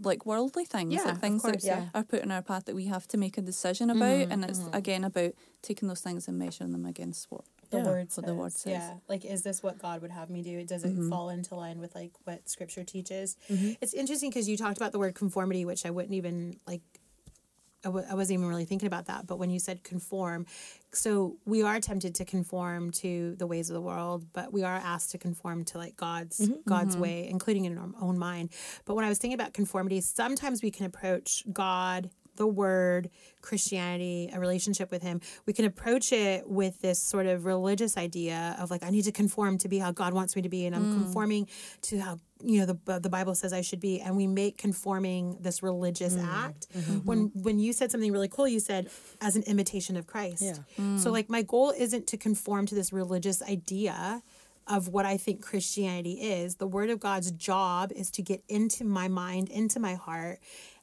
like 0.00 0.24
worldly 0.24 0.64
things, 0.64 0.94
Yeah, 0.94 1.04
like 1.04 1.18
things 1.18 1.42
course, 1.42 1.62
that 1.62 1.64
yeah. 1.64 1.84
are 1.94 2.04
put 2.04 2.22
in 2.22 2.30
our 2.30 2.42
path 2.42 2.64
that 2.66 2.74
we 2.74 2.86
have 2.86 3.06
to 3.08 3.18
make 3.18 3.36
a 3.38 3.42
decision 3.42 3.88
mm-hmm, 3.88 4.02
about, 4.02 4.32
and 4.32 4.44
it's 4.44 4.60
mm-hmm. 4.60 4.74
again 4.74 5.04
about 5.04 5.32
taking 5.60 5.88
those 5.88 6.00
things 6.00 6.28
and 6.28 6.38
measuring 6.38 6.72
them 6.72 6.86
against 6.86 7.30
what 7.30 7.44
the 7.70 7.78
Yeah. 7.78 7.84
word 7.84 8.08
What 8.14 8.26
the 8.26 8.34
word 8.34 8.52
says. 8.52 8.72
Yeah, 8.72 8.94
like 9.08 9.24
is 9.24 9.42
this 9.42 9.62
what 9.62 9.78
God 9.78 10.02
would 10.02 10.10
have 10.10 10.30
me 10.30 10.42
do? 10.42 10.64
Does 10.64 10.84
it 10.84 10.92
mm-hmm. 10.92 11.08
fall 11.10 11.30
into 11.30 11.54
line 11.54 11.78
with 11.78 11.94
like 11.94 12.12
what 12.24 12.48
Scripture 12.48 12.84
teaches? 12.84 13.36
It's 13.48 13.94
interesting 13.94 14.30
because 14.30 14.48
you 14.48 14.56
talked 14.56 14.76
about 14.76 14.92
the 14.92 14.98
word 14.98 15.14
conformity, 15.14 15.64
which 15.64 15.84
I 15.84 15.90
wouldn't 15.90 16.14
even 16.14 16.56
like. 16.66 16.82
I 17.84 17.88
w- 17.88 18.06
I 18.08 18.14
wasn't 18.14 18.38
even 18.38 18.48
really 18.48 18.64
thinking 18.64 18.86
about 18.86 19.06
that, 19.06 19.26
but 19.26 19.38
when 19.38 19.50
you 19.50 19.58
said 19.58 19.82
conform, 19.82 20.46
so 20.92 21.36
we 21.44 21.62
are 21.62 21.80
tempted 21.80 22.14
to 22.16 22.24
conform 22.24 22.90
to 22.92 23.34
the 23.36 23.46
ways 23.46 23.70
of 23.70 23.74
the 23.74 23.80
world, 23.80 24.26
but 24.32 24.52
we 24.52 24.62
are 24.62 24.76
asked 24.76 25.10
to 25.12 25.18
conform 25.18 25.64
to 25.66 25.78
like 25.78 25.96
God's 25.96 26.38
mm-hmm, 26.38 26.68
God's 26.68 26.94
mm-hmm. 26.94 27.02
way, 27.02 27.28
including 27.28 27.64
in 27.64 27.78
our 27.78 27.88
own 28.00 28.18
mind. 28.18 28.50
But 28.84 28.94
when 28.94 29.04
I 29.04 29.08
was 29.08 29.18
thinking 29.18 29.38
about 29.38 29.52
conformity, 29.52 30.00
sometimes 30.00 30.62
we 30.62 30.70
can 30.70 30.86
approach 30.86 31.44
God 31.52 32.10
the 32.36 32.46
word, 32.46 33.10
Christianity, 33.40 34.30
a 34.32 34.40
relationship 34.40 34.90
with 34.90 35.02
Him, 35.02 35.20
we 35.46 35.52
can 35.52 35.64
approach 35.64 36.12
it 36.12 36.48
with 36.48 36.80
this 36.80 37.02
sort 37.02 37.26
of 37.26 37.44
religious 37.44 37.96
idea 37.96 38.56
of 38.58 38.70
like, 38.70 38.82
I 38.82 38.90
need 38.90 39.04
to 39.04 39.12
conform 39.12 39.58
to 39.58 39.68
be 39.68 39.78
how 39.78 39.92
God 39.92 40.14
wants 40.14 40.34
me 40.36 40.42
to 40.42 40.48
be, 40.48 40.66
and 40.66 40.74
I'm 40.74 40.92
mm. 40.92 41.02
conforming 41.02 41.48
to 41.82 42.00
how 42.00 42.18
you 42.44 42.60
know 42.60 42.66
the 42.66 42.92
uh, 42.92 42.98
the 42.98 43.08
Bible 43.08 43.34
says 43.34 43.52
I 43.52 43.60
should 43.60 43.80
be, 43.80 44.00
and 44.00 44.16
we 44.16 44.26
make 44.26 44.58
conforming 44.58 45.38
this 45.40 45.62
religious 45.62 46.14
mm. 46.14 46.26
act. 46.26 46.66
Mm-hmm. 46.76 46.98
When 46.98 47.30
when 47.34 47.58
you 47.58 47.72
said 47.72 47.90
something 47.90 48.12
really 48.12 48.28
cool, 48.28 48.48
you 48.48 48.60
said 48.60 48.88
as 49.20 49.36
an 49.36 49.42
imitation 49.44 49.96
of 49.96 50.06
Christ. 50.06 50.42
Yeah. 50.42 50.52
So 50.96 51.10
mm. 51.10 51.12
like 51.12 51.28
my 51.28 51.42
goal 51.42 51.72
isn't 51.76 52.06
to 52.08 52.16
conform 52.16 52.66
to 52.66 52.74
this 52.74 52.92
religious 52.92 53.42
idea 53.42 54.22
of 54.66 54.88
what 54.88 55.04
I 55.04 55.16
think 55.16 55.42
Christianity 55.42 56.12
is. 56.12 56.56
The 56.56 56.66
Word 56.66 56.90
of 56.90 57.00
God's 57.00 57.30
job 57.32 57.92
is 57.92 58.10
to 58.12 58.22
get 58.22 58.42
into 58.48 58.84
my 58.84 59.08
mind, 59.08 59.48
into 59.48 59.80
my 59.80 59.94
heart, 59.94 60.38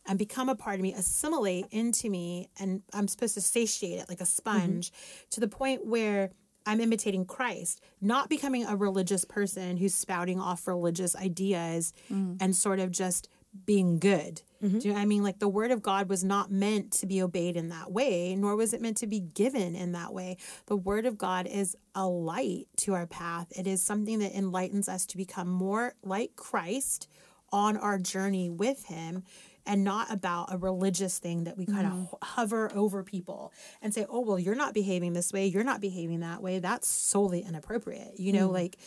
and 0.05 0.17
become 0.17 0.49
a 0.49 0.55
part 0.55 0.75
of 0.75 0.81
me, 0.81 0.93
assimilate 0.93 1.67
into 1.71 2.09
me, 2.09 2.49
and 2.59 2.81
I'm 2.93 3.07
supposed 3.07 3.35
to 3.35 3.41
satiate 3.41 4.01
it 4.01 4.09
like 4.09 4.21
a 4.21 4.25
sponge 4.25 4.91
mm-hmm. 4.91 5.25
to 5.31 5.39
the 5.39 5.47
point 5.47 5.85
where 5.85 6.31
I'm 6.69 6.79
imitating 6.79 7.25
Christ, 7.25 7.81
not 7.99 8.29
becoming 8.29 8.63
a 8.63 8.75
religious 8.75 9.25
person 9.25 9.77
who's 9.77 9.95
spouting 9.95 10.39
off 10.39 10.67
religious 10.67 11.15
ideas 11.15 11.93
mm. 12.11 12.37
and 12.39 12.55
sort 12.55 12.79
of 12.79 12.91
just 12.91 13.27
being 13.65 13.97
good. 13.97 14.43
Mm-hmm. 14.61 14.77
Do 14.77 14.87
you 14.87 14.93
know 14.93 14.99
what 14.99 15.01
I 15.01 15.05
mean? 15.07 15.23
Like 15.23 15.39
the 15.39 15.47
word 15.47 15.71
of 15.71 15.81
God 15.81 16.09
was 16.09 16.23
not 16.23 16.51
meant 16.51 16.91
to 16.93 17.07
be 17.07 17.23
obeyed 17.23 17.55
in 17.55 17.69
that 17.69 17.91
way, 17.91 18.35
nor 18.35 18.55
was 18.55 18.73
it 18.73 18.81
meant 18.81 18.97
to 18.97 19.07
be 19.07 19.19
given 19.19 19.75
in 19.75 19.93
that 19.93 20.13
way. 20.13 20.37
The 20.67 20.75
word 20.75 21.07
of 21.07 21.17
God 21.17 21.47
is 21.47 21.75
a 21.95 22.07
light 22.07 22.67
to 22.77 22.93
our 22.93 23.07
path. 23.07 23.47
It 23.57 23.65
is 23.65 23.81
something 23.81 24.19
that 24.19 24.37
enlightens 24.37 24.87
us 24.87 25.07
to 25.07 25.17
become 25.17 25.47
more 25.47 25.95
like 26.03 26.35
Christ 26.35 27.07
on 27.51 27.77
our 27.77 27.97
journey 27.97 28.47
with 28.47 28.85
him 28.85 29.23
and 29.65 29.83
not 29.83 30.11
about 30.11 30.53
a 30.53 30.57
religious 30.57 31.19
thing 31.19 31.43
that 31.45 31.57
we 31.57 31.65
kind 31.65 31.85
of 31.85 31.93
mm-hmm. 31.93 32.15
hover 32.21 32.71
over 32.73 33.03
people 33.03 33.53
and 33.81 33.93
say, 33.93 34.05
"Oh, 34.09 34.21
well, 34.21 34.39
you're 34.39 34.55
not 34.55 34.73
behaving 34.73 35.13
this 35.13 35.31
way, 35.31 35.47
you're 35.47 35.63
not 35.63 35.81
behaving 35.81 36.21
that 36.21 36.41
way." 36.41 36.59
That's 36.59 36.87
solely 36.87 37.41
inappropriate. 37.41 38.19
You 38.19 38.33
know, 38.33 38.45
mm-hmm. 38.45 38.55
like 38.55 38.77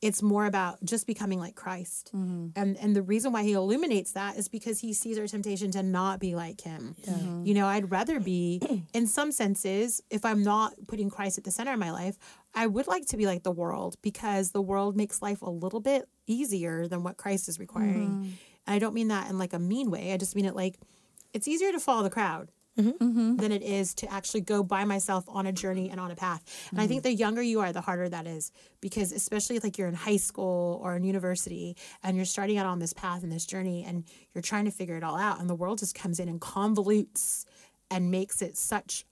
it's 0.00 0.22
more 0.22 0.46
about 0.46 0.82
just 0.84 1.06
becoming 1.06 1.40
like 1.40 1.56
Christ. 1.56 2.12
Mm-hmm. 2.14 2.48
And 2.54 2.76
and 2.76 2.94
the 2.94 3.02
reason 3.02 3.32
why 3.32 3.42
he 3.42 3.52
illuminates 3.52 4.12
that 4.12 4.36
is 4.36 4.48
because 4.48 4.78
he 4.78 4.92
sees 4.92 5.18
our 5.18 5.26
temptation 5.26 5.70
to 5.72 5.82
not 5.82 6.20
be 6.20 6.34
like 6.34 6.60
him. 6.60 6.94
You 7.44 7.54
know, 7.54 7.66
I'd 7.66 7.90
rather 7.90 8.20
be 8.20 8.60
in 8.94 9.06
some 9.06 9.32
senses 9.32 10.00
if 10.10 10.24
I'm 10.24 10.42
not 10.42 10.74
putting 10.86 11.10
Christ 11.10 11.38
at 11.38 11.44
the 11.44 11.50
center 11.50 11.72
of 11.72 11.78
my 11.78 11.90
life, 11.90 12.16
I 12.54 12.66
would 12.66 12.86
like 12.86 13.06
to 13.06 13.16
be 13.16 13.26
like 13.26 13.42
the 13.42 13.50
world 13.50 13.96
because 14.02 14.52
the 14.52 14.62
world 14.62 14.96
makes 14.96 15.20
life 15.20 15.42
a 15.42 15.50
little 15.50 15.80
bit 15.80 16.08
easier 16.26 16.86
than 16.86 17.02
what 17.02 17.16
Christ 17.16 17.48
is 17.48 17.58
requiring. 17.58 18.38
And 18.68 18.74
I 18.74 18.78
don't 18.78 18.94
mean 18.94 19.08
that 19.08 19.30
in 19.30 19.38
like 19.38 19.54
a 19.54 19.58
mean 19.58 19.90
way. 19.90 20.12
I 20.12 20.18
just 20.18 20.36
mean 20.36 20.44
it 20.44 20.54
like 20.54 20.78
it's 21.32 21.48
easier 21.48 21.72
to 21.72 21.80
follow 21.80 22.02
the 22.02 22.10
crowd 22.10 22.50
mm-hmm. 22.78 23.36
than 23.36 23.50
it 23.50 23.62
is 23.62 23.94
to 23.94 24.12
actually 24.12 24.42
go 24.42 24.62
by 24.62 24.84
myself 24.84 25.24
on 25.26 25.46
a 25.46 25.52
journey 25.52 25.88
and 25.88 25.98
on 25.98 26.10
a 26.10 26.14
path. 26.14 26.68
And 26.70 26.80
I 26.80 26.86
think 26.86 27.02
mm-hmm. 27.02 27.10
the 27.10 27.14
younger 27.14 27.42
you 27.42 27.60
are, 27.60 27.72
the 27.72 27.80
harder 27.80 28.10
that 28.10 28.26
is 28.26 28.52
because 28.82 29.10
especially 29.10 29.56
if 29.56 29.64
like 29.64 29.78
you're 29.78 29.88
in 29.88 29.94
high 29.94 30.18
school 30.18 30.80
or 30.82 30.96
in 30.96 31.04
university 31.04 31.76
and 32.02 32.14
you're 32.14 32.26
starting 32.26 32.58
out 32.58 32.66
on 32.66 32.78
this 32.78 32.92
path 32.92 33.22
and 33.22 33.32
this 33.32 33.46
journey 33.46 33.84
and 33.84 34.04
you're 34.34 34.42
trying 34.42 34.66
to 34.66 34.70
figure 34.70 34.96
it 34.96 35.02
all 35.02 35.16
out 35.16 35.40
and 35.40 35.48
the 35.48 35.54
world 35.54 35.78
just 35.78 35.94
comes 35.94 36.20
in 36.20 36.28
and 36.28 36.40
convolutes 36.40 37.46
and 37.90 38.10
makes 38.10 38.42
it 38.42 38.56
such 38.58 39.06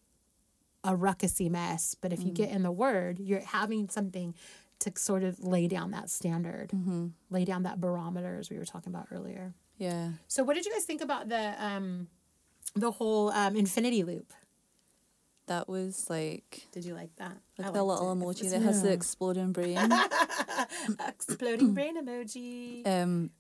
a 0.85 0.95
ruckusy 0.95 1.51
mess. 1.51 1.97
But 1.99 2.13
if 2.13 2.23
you 2.23 2.31
mm. 2.31 2.35
get 2.35 2.51
in 2.51 2.63
the 2.63 2.71
word, 2.71 3.19
you're 3.19 3.41
having 3.41 3.89
something 3.89 4.35
to 4.81 4.93
sort 4.97 5.23
of 5.23 5.43
lay 5.43 5.69
down 5.69 5.91
that 5.93 6.11
standard, 6.11 6.71
lay 7.31 7.45
down 7.45 7.63
that 7.65 7.81
barometer 7.81 8.37
as 8.39 8.51
we 8.51 8.59
were 8.59 8.65
talking 8.65 8.93
about 8.93 9.09
earlier. 9.11 9.55
Yeah. 9.79 10.11
So 10.29 10.43
what 10.45 10.55
did 10.55 10.65
you 10.67 10.73
guys 10.73 10.85
think 10.85 11.01
about 11.03 11.29
the 11.29 11.55
um 11.65 12.09
the 12.75 12.91
whole 12.91 13.31
um 13.31 13.57
infinity 13.57 14.05
loop? 14.05 14.33
That 15.47 15.69
was 15.69 16.11
like 16.11 16.67
Did 16.73 16.85
you 16.85 16.95
like 16.95 17.15
that? 17.17 17.37
like 17.57 17.69
I 17.69 17.71
the 17.71 17.83
little 17.85 18.11
it. 18.13 18.17
emoji 18.17 18.51
that 18.51 18.63
has 18.63 18.83
the 18.83 18.93
exploding 18.93 19.53
brain. 19.53 19.79
exploding 21.09 21.73
brain 21.75 21.97
emoji. 22.03 22.87
um 22.87 23.31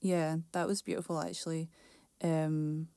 yeah, 0.00 0.36
that 0.52 0.66
was 0.66 0.82
beautiful 0.82 1.20
actually. 1.20 1.70
Um 2.22 2.88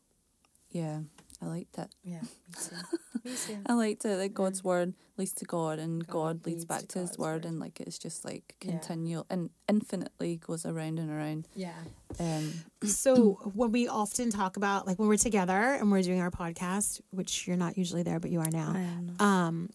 yeah, 0.72 1.02
I 1.42 1.46
liked 1.46 1.78
it. 1.78 1.90
Yeah, 2.04 2.22
me 2.22 2.28
too. 2.54 2.76
Me 3.26 3.36
too. 3.36 3.58
I 3.66 3.74
liked 3.74 4.06
it 4.06 4.16
that 4.18 4.34
God's 4.34 4.64
word 4.64 4.94
leads 5.18 5.34
to 5.34 5.46
God 5.46 5.80
and 5.80 6.06
God 6.08 6.14
God, 6.14 6.46
leads 6.46 6.56
leads 6.60 6.66
back 6.66 6.80
to 6.82 6.88
to, 6.88 7.00
His 7.00 7.18
word, 7.18 7.44
word. 7.44 7.46
and 7.46 7.60
like 7.60 7.82
it's 7.82 7.98
just 7.98 8.24
like 8.24 8.56
Yeah. 8.64 8.72
continual 8.72 9.26
and 9.30 9.50
infinitely 9.68 10.38
goes 10.38 10.66
around 10.66 10.98
and 10.98 11.10
around. 11.12 11.48
Yeah. 11.56 11.74
Um, 12.20 12.54
So 12.88 13.40
when 13.54 13.72
we 13.74 13.88
often 13.90 14.30
talk 14.30 14.56
about 14.56 14.88
like 14.88 14.98
when 14.98 15.10
we're 15.10 15.18
together 15.18 15.54
and 15.74 15.92
we're 15.92 16.04
doing 16.04 16.22
our 16.22 16.32
podcast, 16.32 17.02
which 17.10 17.48
you're 17.48 17.58
not 17.58 17.78
usually 17.78 18.04
there, 18.04 18.20
but 18.20 18.32
you 18.32 18.40
are 18.40 18.50
now. 18.52 18.72
I 18.74 18.80
am 18.82 19.08
not. 19.18 19.22
um 19.22 19.70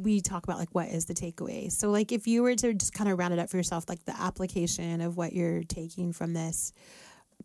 we 0.00 0.20
talk 0.20 0.44
about 0.44 0.58
like 0.58 0.70
what 0.74 0.88
is 0.88 1.04
the 1.06 1.14
takeaway 1.14 1.70
so 1.70 1.90
like 1.90 2.10
if 2.12 2.26
you 2.28 2.42
were 2.42 2.54
to 2.54 2.72
just 2.74 2.92
kind 2.94 3.10
of 3.10 3.18
round 3.18 3.32
it 3.34 3.40
up 3.40 3.50
for 3.50 3.56
yourself 3.56 3.84
like 3.88 4.02
the 4.04 4.18
application 4.18 5.00
of 5.00 5.16
what 5.16 5.32
you're 5.32 5.62
taking 5.64 6.12
from 6.12 6.32
this 6.32 6.72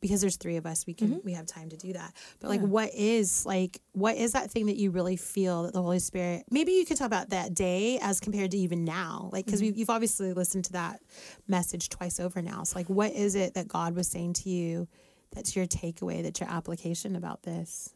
because 0.01 0.21
there's 0.21 0.37
three 0.37 0.55
of 0.57 0.65
us 0.65 0.85
we 0.87 0.93
can 0.93 1.21
we 1.23 1.33
have 1.33 1.45
time 1.45 1.69
to 1.69 1.77
do 1.77 1.93
that 1.93 2.13
but 2.39 2.49
like 2.49 2.61
Yeah. 2.61 2.67
what 2.67 2.93
is 2.93 3.45
like 3.45 3.81
what 3.93 4.15
is 4.17 4.31
that 4.33 4.49
thing 4.51 4.67
that 4.67 4.77
you 4.77 4.91
really 4.91 5.15
feel 5.17 5.63
that 5.63 5.73
the 5.73 5.81
holy 5.81 5.99
spirit 5.99 6.43
maybe 6.49 6.71
you 6.73 6.85
could 6.85 6.97
talk 6.97 7.07
about 7.07 7.29
that 7.29 7.53
day 7.53 7.99
as 8.01 8.19
compared 8.19 8.51
to 8.51 8.57
even 8.57 8.85
now 8.85 9.29
like 9.33 9.45
because 9.45 9.61
you've 9.61 9.89
obviously 9.89 10.33
listened 10.33 10.65
to 10.65 10.71
that 10.73 11.01
message 11.47 11.89
twice 11.89 12.19
over 12.19 12.41
now 12.41 12.63
so 12.63 12.77
like 12.79 12.89
what 12.89 13.11
is 13.13 13.35
it 13.35 13.53
that 13.55 13.67
god 13.67 13.95
was 13.95 14.07
saying 14.07 14.33
to 14.33 14.49
you 14.49 14.87
that's 15.31 15.55
your 15.55 15.65
takeaway 15.67 16.23
that's 16.23 16.39
your 16.39 16.49
application 16.49 17.15
about 17.15 17.43
this 17.43 17.93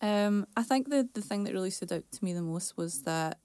Um, 0.00 0.46
I 0.56 0.62
think 0.62 0.88
the 0.90 1.08
the 1.12 1.20
thing 1.20 1.42
that 1.44 1.52
really 1.52 1.70
stood 1.70 1.92
out 1.92 2.04
to 2.12 2.24
me 2.24 2.32
the 2.32 2.42
most 2.42 2.76
was 2.76 3.02
that 3.02 3.38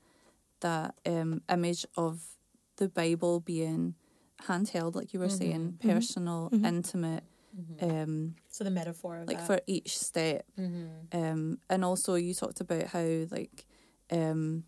that 0.60 0.94
um, 1.06 1.42
image 1.50 1.86
of 1.98 2.22
the 2.78 2.88
Bible 2.90 3.40
being 3.40 3.96
handheld, 4.44 4.96
like 4.96 5.14
you 5.14 5.20
were 5.20 5.30
saying, 5.30 5.80
Mhm. 5.82 5.90
personal, 5.94 6.50
Mhm. 6.52 6.64
Intimate, 7.58 8.04
um, 8.04 8.36
So 8.50 8.63
the 8.63 8.72
metaphor 8.72 9.18
of 9.18 9.28
like 9.28 9.38
that. 9.39 9.48
for 9.48 9.62
each 9.68 9.98
step. 9.98 10.46
Mhm. 10.58 11.13
Um, 11.13 11.60
and 11.70 11.84
also 11.86 12.16
you 12.16 12.34
talked 12.34 12.62
about 12.62 12.88
how 12.88 13.04
like 13.32 13.66
um, 14.12 14.63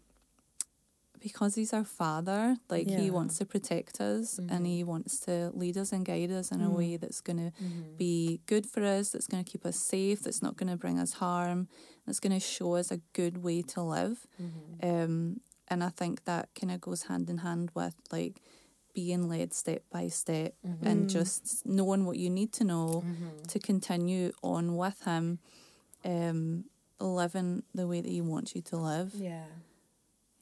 because 1.19 1.55
he's 1.55 1.73
our 1.73 1.83
father, 1.85 2.57
like 2.69 2.87
he 2.87 3.09
wants 3.09 3.37
to 3.39 3.45
protect 3.45 3.99
us 3.99 4.39
Mhm. 4.39 4.51
and 4.51 4.65
he 4.67 4.83
wants 4.83 5.19
to 5.21 5.49
lead 5.55 5.75
us 5.77 5.91
and 5.91 6.05
guide 6.05 6.29
us 6.31 6.51
in 6.51 6.61
a 6.61 6.69
Mm. 6.69 6.75
way 6.77 6.97
that's 6.97 7.19
going 7.21 7.37
to 7.37 7.51
Mhm. 7.63 7.97
be 7.97 8.41
good 8.45 8.67
for 8.67 8.83
us, 8.83 9.09
that's 9.09 9.25
going 9.27 9.43
to 9.43 9.49
keep 9.51 9.65
us 9.65 9.77
safe, 9.77 10.21
that's 10.21 10.41
not 10.43 10.55
going 10.55 10.69
to 10.69 10.77
bring 10.77 10.99
us 10.99 11.13
harm, 11.13 11.67
that's 12.05 12.19
going 12.19 12.33
to 12.33 12.39
show 12.39 12.75
us 12.75 12.91
a 12.91 12.97
good 13.13 13.43
way 13.43 13.61
to 13.63 13.81
live. 13.81 14.27
Mhm. 14.39 14.83
Um, 14.83 15.41
and 15.67 15.83
I 15.83 15.89
think 15.89 16.25
that 16.25 16.53
kind 16.53 16.71
of 16.71 16.79
goes 16.81 17.03
hand 17.03 17.27
in 17.29 17.39
hand 17.39 17.71
with 17.73 17.95
like 18.11 18.39
being 18.95 19.29
led 19.29 19.53
step 19.53 19.83
by 19.91 20.07
step 20.07 20.55
and 20.81 21.05
Mm. 21.07 21.11
just 21.11 21.65
knowing 21.65 22.05
what 22.05 22.17
you 22.17 22.29
need 22.29 22.51
to 22.53 22.63
know 22.63 23.03
Mhm. 23.05 23.47
to 23.49 23.59
continue 23.59 24.31
on 24.41 24.75
with 24.77 24.99
him, 25.03 25.39
um, 26.03 26.65
living 26.99 27.63
the 27.75 27.87
way 27.87 28.01
that 28.01 28.09
he 28.09 28.21
wants 28.21 28.55
you 28.55 28.61
to 28.63 28.77
live. 28.77 29.13
Yeah. 29.13 29.45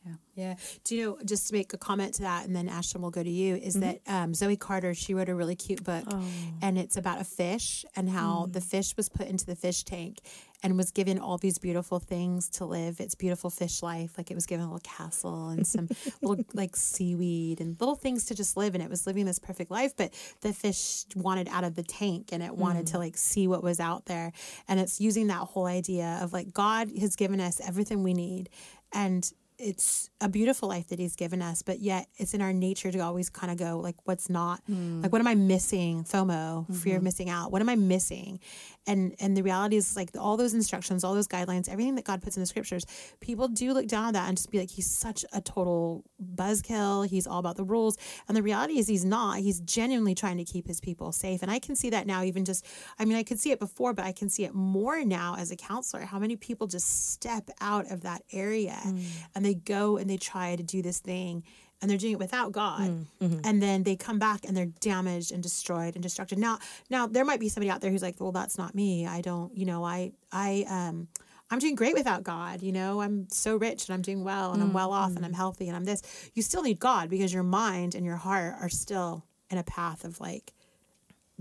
Yeah. 0.05 0.13
Yeah. 0.35 0.55
Do 0.83 0.95
you 0.95 1.05
know, 1.05 1.17
just 1.23 1.47
to 1.47 1.53
make 1.53 1.71
a 1.73 1.77
comment 1.77 2.15
to 2.15 2.23
that, 2.23 2.45
and 2.45 2.55
then 2.55 2.67
Aislinn 2.67 2.99
will 3.01 3.11
go 3.11 3.23
to 3.23 3.29
you, 3.29 3.55
is 3.55 3.75
Mhm. 3.77 3.79
that 3.81 4.01
um, 4.07 4.33
Zoe 4.33 4.57
Carter, 4.57 4.93
she 4.93 5.13
wrote 5.13 5.29
a 5.29 5.35
really 5.35 5.55
cute 5.55 5.83
book, 5.83 6.03
Oh. 6.11 6.21
and 6.61 6.77
it's 6.77 6.97
about 6.97 7.21
a 7.21 7.23
fish 7.23 7.85
and 7.95 8.09
how 8.09 8.47
the 8.51 8.59
fish 8.59 8.97
was 8.97 9.07
put 9.09 9.27
into 9.27 9.45
the 9.45 9.55
fish 9.55 9.83
tank 9.83 10.19
and 10.61 10.75
was 10.77 10.91
given 10.91 11.19
all 11.19 11.37
these 11.37 11.57
beautiful 11.59 11.99
things 11.99 12.49
to 12.49 12.65
live 12.65 12.99
its 12.99 13.15
beautiful 13.15 13.49
fish 13.49 13.81
life. 13.83 14.17
Like 14.17 14.29
it 14.31 14.35
was 14.35 14.45
given 14.45 14.65
a 14.65 14.67
little 14.67 14.81
castle 14.83 15.49
and 15.49 15.65
some 15.65 15.87
little 16.21 16.43
like 16.53 16.75
seaweed 16.75 17.61
and 17.61 17.79
little 17.79 17.95
things 17.95 18.25
to 18.25 18.35
just 18.35 18.57
live, 18.57 18.73
and 18.73 18.83
it 18.83 18.89
was 18.89 19.05
living 19.07 19.25
this 19.25 19.39
perfect 19.39 19.71
life. 19.71 19.95
But 19.95 20.13
the 20.41 20.51
fish 20.51 21.05
wanted 21.15 21.47
out 21.49 21.63
of 21.63 21.75
the 21.75 21.83
tank 21.83 22.29
and 22.33 22.41
it 22.43 22.55
wanted 22.57 22.87
to 22.87 22.97
like 22.97 23.15
see 23.17 23.47
what 23.47 23.63
was 23.63 23.79
out 23.79 24.05
there. 24.07 24.33
And 24.67 24.79
it's 24.81 24.99
using 24.99 25.27
that 25.27 25.39
whole 25.49 25.65
idea 25.67 26.19
of 26.21 26.33
like 26.33 26.51
God 26.51 26.89
has 26.99 27.15
given 27.15 27.39
us 27.39 27.61
everything 27.65 28.03
we 28.03 28.13
need. 28.13 28.49
And 28.91 29.31
it's 29.63 30.09
a 30.19 30.27
beautiful 30.27 30.67
life 30.69 30.87
that 30.89 30.99
he's 30.99 31.15
given 31.15 31.41
us, 31.41 31.61
but 31.61 31.79
yet 31.79 32.07
it's 32.17 32.33
in 32.33 32.41
our 32.41 32.53
nature 32.53 32.91
to 32.91 32.99
always 32.99 33.29
kind 33.29 33.51
of 33.51 33.57
go 33.57 33.79
like, 33.79 33.95
what's 34.03 34.29
not? 34.29 34.61
Like, 34.67 34.77
hmm. 34.77 35.01
what 35.03 35.19
am 35.19 35.27
I 35.27 35.35
missing? 35.35 36.03
FOMO, 36.03 36.65
fear 36.75 36.95
of 36.95 36.99
mm-hmm. 36.99 37.03
missing 37.05 37.29
out. 37.29 37.51
What 37.51 37.61
am 37.61 37.69
I 37.69 37.75
missing? 37.75 38.39
And 38.85 39.15
and 39.19 39.35
the 39.37 39.43
reality 39.43 39.77
is 39.77 39.95
like 39.95 40.09
all 40.17 40.37
those 40.37 40.53
instructions, 40.53 41.03
all 41.03 41.13
those 41.13 41.27
guidelines, 41.27 41.69
everything 41.69 41.95
that 41.95 42.05
God 42.05 42.21
puts 42.21 42.35
in 42.35 42.41
the 42.41 42.47
scriptures, 42.47 42.85
people 43.19 43.47
do 43.47 43.73
look 43.73 43.87
down 43.87 44.05
on 44.05 44.13
that 44.13 44.27
and 44.27 44.37
just 44.37 44.51
be 44.51 44.59
like, 44.59 44.71
he's 44.71 44.89
such 44.89 45.23
a 45.31 45.41
total 45.41 46.03
buzzkill. 46.35 47.07
He's 47.07 47.27
all 47.27 47.39
about 47.39 47.55
the 47.55 47.63
rules. 47.63 47.97
And 48.27 48.35
the 48.35 48.43
reality 48.43 48.79
is 48.79 48.87
he's 48.87 49.05
not. 49.05 49.39
He's 49.39 49.61
genuinely 49.61 50.15
trying 50.15 50.37
to 50.37 50.43
keep 50.43 50.67
his 50.67 50.81
people 50.81 51.11
safe. 51.11 51.41
And 51.41 51.51
I 51.51 51.59
can 51.59 51.75
see 51.75 51.89
that 51.91 52.07
now, 52.07 52.23
even 52.23 52.45
just, 52.45 52.65
I 52.99 53.05
mean, 53.05 53.17
I 53.17 53.23
could 53.23 53.39
see 53.39 53.51
it 53.51 53.59
before, 53.59 53.93
but 53.93 54.05
I 54.05 54.11
can 54.11 54.29
see 54.29 54.43
it 54.43 54.53
more 54.53 55.03
now 55.05 55.35
as 55.37 55.51
a 55.51 55.55
counselor, 55.55 56.01
how 56.01 56.19
many 56.19 56.35
people 56.35 56.67
just 56.67 57.11
step 57.11 57.49
out 57.61 57.91
of 57.91 58.01
that 58.01 58.23
area 58.31 58.77
mm. 58.85 59.05
and 59.35 59.45
they 59.45 59.53
go 59.53 59.97
and 59.97 60.09
they 60.09 60.17
try 60.17 60.55
to 60.55 60.63
do 60.63 60.81
this 60.81 60.99
thing 60.99 61.43
and 61.83 61.89
they're 61.89 61.97
doing 61.97 62.13
it 62.13 62.19
without 62.19 62.53
God. 62.53 62.89
Mm, 62.89 63.05
mm-hmm. 63.21 63.39
And 63.43 63.61
then 63.61 63.83
they 63.83 63.97
come 63.97 64.17
back 64.17 64.45
and 64.45 64.55
they're 64.55 64.71
damaged 64.79 65.33
and 65.33 65.43
destroyed 65.43 65.95
and 65.95 66.03
destructed. 66.03 66.37
Now, 66.37 66.59
now 66.89 67.07
there 67.07 67.25
might 67.25 67.41
be 67.41 67.49
somebody 67.49 67.69
out 67.69 67.81
there 67.81 67.91
who's 67.91 68.01
like, 68.01 68.15
well, 68.21 68.31
that's 68.31 68.57
not 68.57 68.73
me. 68.73 69.05
I 69.05 69.19
don't, 69.19 69.55
you 69.55 69.65
know, 69.65 69.83
I, 69.83 70.13
I, 70.31 70.65
um, 70.69 71.09
I'm 71.51 71.59
doing 71.59 71.75
great 71.75 71.93
without 71.93 72.23
God. 72.23 72.61
You 72.61 72.71
know, 72.71 73.01
I'm 73.01 73.27
so 73.29 73.57
rich 73.57 73.89
and 73.89 73.93
I'm 73.93 74.01
doing 74.01 74.23
well 74.23 74.53
and 74.53 74.63
I'm 74.63 74.69
mm, 74.69 74.75
well 74.75 74.93
off 74.93 75.09
and 75.09 75.19
I'm 75.19 75.31
mm-hmm. 75.31 75.35
healthy 75.35 75.67
and 75.67 75.75
I'm 75.75 75.83
this. 75.83 76.01
You 76.33 76.41
still 76.41 76.63
need 76.63 76.79
God 76.79 77.09
because 77.09 77.33
your 77.33 77.43
mind 77.43 77.95
and 77.95 78.05
your 78.05 78.15
heart 78.15 78.55
are 78.61 78.69
still 78.69 79.25
in 79.49 79.57
a 79.57 79.63
path 79.63 80.05
of 80.05 80.21
like 80.21 80.53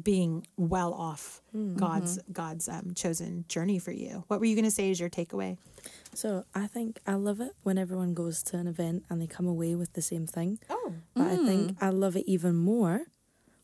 being 0.03 0.45
well 0.57 0.93
off 0.93 1.41
mm, 1.57 1.77
God's 1.77 2.19
mm-hmm. 2.19 2.33
God's 2.33 2.69
um, 2.69 2.95
chosen 2.97 3.45
journey 3.47 3.79
for 3.79 3.93
you. 3.93 4.25
What 4.27 4.41
were 4.41 4.47
you 4.47 4.57
going 4.57 4.65
to 4.65 4.73
say 4.73 4.91
is 4.91 4.99
your 4.99 5.09
takeaway? 5.09 5.57
So 6.15 6.45
I 6.55 6.67
think 6.67 7.01
I 7.07 7.15
love 7.15 7.41
it 7.41 7.53
when 7.63 7.79
everyone 7.79 8.13
goes 8.15 8.43
to 8.45 8.59
an 8.59 8.67
event 8.67 9.05
and 9.09 9.21
they 9.21 9.27
come 9.27 9.47
away 9.47 9.75
with 9.75 9.93
the 9.95 10.03
same 10.03 10.27
thing. 10.27 10.59
Oh, 10.69 10.95
But 11.15 11.27
I 11.29 11.37
think 11.37 11.73
mm. 11.73 11.77
I 11.81 11.89
love 11.89 12.17
it 12.17 12.25
even 12.27 12.55
more 12.57 13.03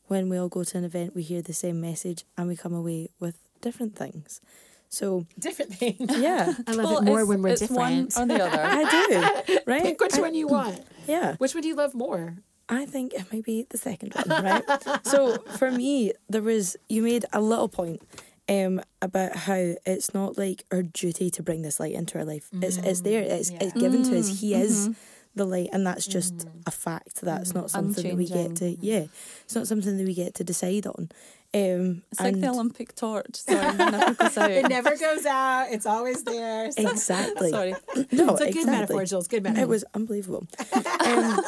when 0.07 0.29
we 0.29 0.37
all 0.37 0.49
go 0.49 0.63
to 0.63 0.77
an 0.77 0.83
event, 0.83 1.13
we 1.15 1.21
hear 1.21 1.43
the 1.43 1.53
same 1.53 1.79
message, 1.79 2.25
and 2.35 2.47
we 2.47 2.55
come 2.55 2.73
away 2.73 3.09
with 3.19 3.37
different 3.61 3.95
things. 3.95 4.41
So 4.89 5.27
different 5.37 5.75
things. 5.75 6.17
yeah, 6.17 6.55
I 6.67 6.71
love 6.71 6.85
Well, 6.85 6.97
it 6.97 7.03
more 7.03 7.19
it's- 7.19 7.27
when 7.27 7.41
we're 7.43 7.49
it's 7.49 7.61
different. 7.61 8.15
one 8.15 8.31
or 8.31 8.37
the 8.37 8.43
other. 8.47 8.63
I 8.63 9.43
do. 9.45 9.59
Right? 9.67 9.83
Pick 9.83 10.01
which 10.01 10.15
I- 10.17 10.21
one 10.21 10.33
you 10.33 10.47
want. 10.47 10.81
Yeah. 11.07 11.35
Which 11.37 11.53
one 11.53 11.61
do 11.61 11.67
you 11.67 11.75
love 11.75 11.93
more? 11.93 12.37
I 12.67 12.85
think 12.87 13.13
it 13.13 13.31
might 13.31 13.43
be 13.43 13.65
the 13.69 13.77
second 13.77 14.13
one, 14.15 14.43
right? 14.43 14.63
so 15.05 15.37
for 15.57 15.69
me, 15.71 16.13
there 16.27 16.41
was 16.43 16.75
you 16.87 17.01
made 17.03 17.25
a 17.33 17.41
little 17.41 17.67
point 17.69 18.01
um, 18.49 18.81
about 19.01 19.35
how 19.35 19.75
it's 19.85 20.13
not 20.13 20.37
like 20.37 20.65
our 20.71 20.81
duty 20.81 21.29
to 21.31 21.43
bring 21.43 21.61
this 21.61 21.79
light 21.79 21.93
into 21.93 22.17
our 22.17 22.25
life. 22.25 22.49
It's 22.53 22.77
it's 22.77 23.01
there. 23.01 23.21
It's 23.21 23.51
it's 23.51 23.73
given 23.73 24.03
to 24.03 24.17
us. 24.17 24.41
He 24.41 24.55
is 24.55 24.89
the 25.35 25.45
light, 25.45 25.69
and 25.71 25.85
that's 25.85 26.07
just 26.07 26.47
a 26.65 26.71
fact. 26.71 27.21
That's 27.21 27.53
not 27.53 27.69
something 27.69 28.07
that 28.07 28.17
we 28.17 28.25
get 28.27 28.55
to. 28.57 28.75
Yeah, 28.81 29.05
it's 29.45 29.55
not 29.55 29.67
something 29.67 29.97
that 29.97 30.05
we 30.05 30.13
get 30.15 30.33
to 30.35 30.43
decide 30.43 30.87
on. 30.87 31.09
Um, 31.51 32.03
It's 32.11 32.19
like 32.19 32.39
the 32.39 32.49
Olympic 32.49 32.95
torch. 32.95 33.37
Sorry, 33.37 33.57
it 33.65 33.89
never 33.89 34.13
goes 34.13 34.37
out. 34.37 34.51
It 34.51 34.69
never 34.69 34.95
goes 34.95 35.25
out. 35.25 35.67
It's 35.71 35.85
always 35.87 36.23
there. 36.23 36.71
So- 36.71 36.81
exactly. 36.91 37.49
Sorry. 37.51 37.73
No, 38.11 38.33
it's 38.33 38.41
a 38.41 38.45
good 38.45 38.55
exactly. 38.55 38.65
metaphor, 38.65 39.05
Jules. 39.05 39.27
Good 39.27 39.43
metaphor. 39.43 39.63
It 39.63 39.67
was 39.67 39.83
unbelievable. 39.95 40.45
um, 41.05 41.41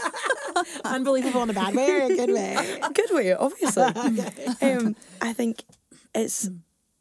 unbelievable 0.86 1.44
in 1.44 1.50
a 1.52 1.54
bad 1.54 1.76
way 1.76 1.90
or 1.92 2.04
a 2.06 2.16
good 2.16 2.32
way. 2.32 2.80
A 2.82 2.92
good 2.92 3.12
way, 3.12 3.34
obviously. 3.34 3.84
um, 3.84 4.96
I 5.22 5.34
think 5.34 5.64
it's 6.16 6.50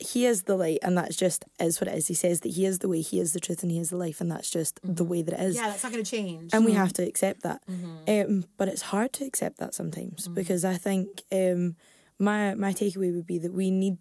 he 0.01 0.27
is 0.27 0.45
the 0.45 0.57
light, 0.57 0.79
and 0.83 0.97
that's 0.97 1.17
just 1.17 1.45
is 1.59 1.81
what 1.81 1.89
it 1.89 1.95
is. 1.97 2.09
He 2.09 2.15
says 2.15 2.41
that 2.41 2.51
he 2.51 2.65
is 2.65 2.79
the 2.79 2.89
way, 2.89 3.01
he 3.01 3.21
is 3.21 3.33
the 3.33 3.41
truth, 3.41 3.63
and 3.63 3.71
he 3.71 3.79
is 3.79 3.91
the 3.91 3.97
life, 3.97 4.21
and 4.21 4.31
that's 4.31 4.51
just 4.51 4.81
the 4.83 5.05
way 5.05 5.23
that 5.23 5.35
it 5.35 5.41
is. 5.41 5.57
Yeah, 5.57 5.69
that's 5.69 5.83
not 5.83 5.93
going 5.93 6.05
to 6.05 6.11
change. 6.11 6.53
And 6.55 6.65
we 6.65 6.73
have 6.73 6.93
to 6.95 7.03
accept 7.07 7.43
that. 7.43 7.63
Um, 8.09 8.45
but 8.57 8.69
it's 8.69 8.83
hard 8.83 9.13
to 9.15 9.25
accept 9.25 9.59
that 9.59 9.75
sometimes 9.75 10.29
because 10.29 10.65
I 10.65 10.75
think 10.77 11.23
um, 11.33 11.77
my 12.19 12.55
my 12.55 12.73
takeaway 12.73 13.15
would 13.15 13.27
be 13.27 13.39
that 13.39 13.53
we 13.53 13.71
need 13.71 13.99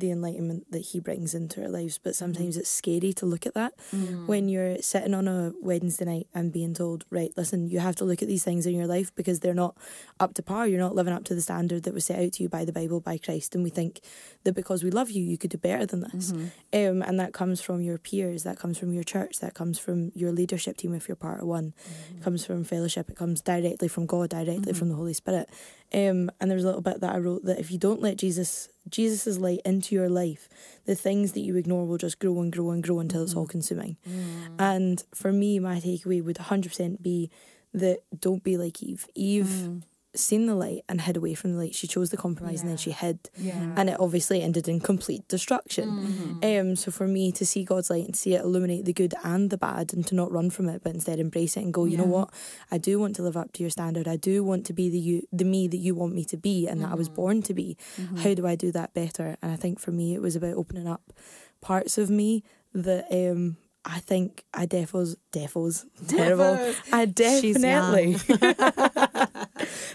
the 0.00 0.10
enlightenment 0.10 0.70
that 0.70 0.80
he 0.80 1.00
brings 1.00 1.34
into 1.34 1.62
our 1.62 1.68
lives, 1.68 1.98
but 1.98 2.10
mm-hmm. 2.10 2.24
sometimes 2.24 2.56
it's 2.56 2.70
scary 2.70 3.12
to 3.14 3.26
look 3.26 3.46
at 3.46 3.54
that 3.54 3.76
mm-hmm. 3.94 4.26
when 4.26 4.48
you're 4.48 4.78
sitting 4.78 5.14
on 5.14 5.28
a 5.28 5.52
Wednesday 5.60 6.04
night 6.04 6.28
and 6.34 6.52
being 6.52 6.74
told, 6.74 7.04
right, 7.10 7.32
listen, 7.36 7.68
you 7.68 7.80
have 7.80 7.96
to 7.96 8.04
look 8.04 8.22
at 8.22 8.28
these 8.28 8.44
things 8.44 8.66
in 8.66 8.74
your 8.74 8.86
life 8.86 9.14
because 9.14 9.40
they're 9.40 9.54
not 9.54 9.76
up 10.20 10.34
to 10.34 10.42
par. 10.42 10.66
You're 10.66 10.80
not 10.80 10.94
living 10.94 11.12
up 11.12 11.24
to 11.24 11.34
the 11.34 11.40
standard 11.40 11.82
that 11.84 11.94
was 11.94 12.04
set 12.04 12.18
out 12.18 12.32
to 12.32 12.42
you 12.42 12.48
by 12.48 12.64
the 12.64 12.72
Bible, 12.72 13.00
by 13.00 13.18
Christ. 13.18 13.54
And 13.54 13.64
we 13.64 13.70
think 13.70 14.00
that 14.44 14.54
because 14.54 14.84
we 14.84 14.90
love 14.90 15.10
you, 15.10 15.22
you 15.22 15.38
could 15.38 15.50
do 15.50 15.58
better 15.58 15.86
than 15.86 16.00
this. 16.00 16.32
Mm-hmm. 16.32 16.46
Um, 16.72 17.02
and 17.02 17.18
that 17.20 17.32
comes 17.32 17.60
from 17.60 17.80
your 17.80 17.98
peers, 17.98 18.44
that 18.44 18.58
comes 18.58 18.78
from 18.78 18.92
your 18.92 19.04
church, 19.04 19.40
that 19.40 19.54
comes 19.54 19.78
from 19.78 20.12
your 20.14 20.32
leadership 20.32 20.76
team 20.76 20.94
if 20.94 21.08
you're 21.08 21.16
part 21.16 21.40
of 21.40 21.46
one, 21.46 21.74
it 22.16 22.22
comes 22.22 22.44
from 22.44 22.64
fellowship, 22.64 23.10
it 23.10 23.16
comes 23.16 23.40
directly 23.40 23.88
from 23.88 24.06
God, 24.06 24.30
directly 24.30 24.72
from 24.72 24.88
the 24.88 24.94
Holy 24.94 25.14
Spirit. 25.14 25.48
Um, 25.92 26.30
and 26.40 26.50
there's 26.50 26.64
a 26.64 26.66
little 26.66 26.82
bit 26.82 27.00
that 27.00 27.14
I 27.14 27.18
wrote 27.18 27.44
that 27.44 27.58
if 27.58 27.70
you 27.70 27.78
don't 27.78 28.02
let 28.02 28.18
Jesus 28.18 28.68
Jesus's 28.90 29.38
light 29.38 29.60
into 29.64 29.94
your 29.94 30.08
life, 30.08 30.48
the 30.84 30.94
things 30.94 31.32
that 31.32 31.40
you 31.40 31.56
ignore 31.56 31.86
will 31.86 31.98
just 31.98 32.18
grow 32.18 32.40
and 32.40 32.52
grow 32.52 32.70
and 32.70 32.82
grow 32.82 33.00
until 33.00 33.22
it's 33.22 33.34
all 33.34 33.44
mm-hmm. 33.44 33.50
consuming. 33.50 33.96
Mm. 34.08 34.54
And 34.58 35.04
for 35.14 35.32
me, 35.32 35.58
my 35.58 35.76
takeaway 35.76 36.22
would 36.22 36.36
100% 36.36 37.02
be 37.02 37.30
that 37.74 38.00
don't 38.18 38.42
be 38.42 38.56
like 38.56 38.82
Eve. 38.82 39.06
Eve 39.14 39.46
mm. 39.46 39.82
Seen 40.14 40.46
the 40.46 40.54
light 40.54 40.82
and 40.88 41.02
hid 41.02 41.16
away 41.16 41.34
from 41.34 41.52
the 41.52 41.58
light. 41.58 41.74
She 41.74 41.86
chose 41.86 42.10
the 42.10 42.16
compromise 42.16 42.60
and 42.60 42.70
then 42.70 42.76
she 42.76 42.90
hid. 42.90 43.30
Yeah. 43.36 43.74
And 43.76 43.90
it 43.90 44.00
obviously 44.00 44.42
ended 44.42 44.68
in 44.68 44.80
complete 44.80 45.26
destruction. 45.28 46.38
Um, 46.42 46.76
so 46.76 46.90
for 46.90 47.06
me 47.06 47.30
to 47.32 47.44
see 47.44 47.62
God's 47.64 47.90
light 47.90 48.04
and 48.06 48.16
see 48.16 48.34
it 48.34 48.42
illuminate 48.42 48.84
the 48.84 48.92
good 48.92 49.14
and 49.22 49.50
the 49.50 49.58
bad 49.58 49.92
and 49.92 50.06
to 50.06 50.14
not 50.14 50.32
run 50.32 50.50
from 50.50 50.68
it 50.68 50.82
but 50.82 50.94
instead 50.94 51.18
embrace 51.20 51.56
it 51.56 51.62
and 51.62 51.74
go, 51.74 51.84
you 51.84 51.96
know 51.96 52.04
what? 52.04 52.30
I 52.70 52.78
do 52.78 52.98
want 52.98 53.16
to 53.16 53.22
live 53.22 53.36
up 53.36 53.52
to 53.52 53.62
your 53.62 53.70
standard. 53.70 54.08
I 54.08 54.16
do 54.16 54.42
want 54.42 54.64
to 54.66 54.72
be 54.72 54.88
the 54.88 54.98
you 54.98 55.22
the 55.30 55.44
me 55.44 55.68
that 55.68 55.76
you 55.76 55.94
want 55.94 56.14
me 56.14 56.24
to 56.24 56.36
be 56.36 56.66
and 56.66 56.82
that 56.82 56.90
I 56.90 56.94
was 56.94 57.08
born 57.08 57.42
to 57.42 57.54
be. 57.54 57.76
How 58.18 58.34
do 58.34 58.46
I 58.46 58.54
do 58.56 58.72
that 58.72 58.94
better? 58.94 59.36
And 59.42 59.52
I 59.52 59.56
think 59.56 59.78
for 59.78 59.92
me 59.92 60.14
it 60.14 60.22
was 60.22 60.36
about 60.36 60.54
opening 60.54 60.88
up 60.88 61.12
parts 61.60 61.98
of 61.98 62.08
me 62.08 62.42
that 62.74 63.06
um 63.10 63.56
I 63.90 64.00
think 64.00 64.44
I 64.52 64.66
defos 64.66 65.16
defos 65.32 65.86
terrible. 66.08 66.74
I 66.92 67.06
definitely 67.06 68.12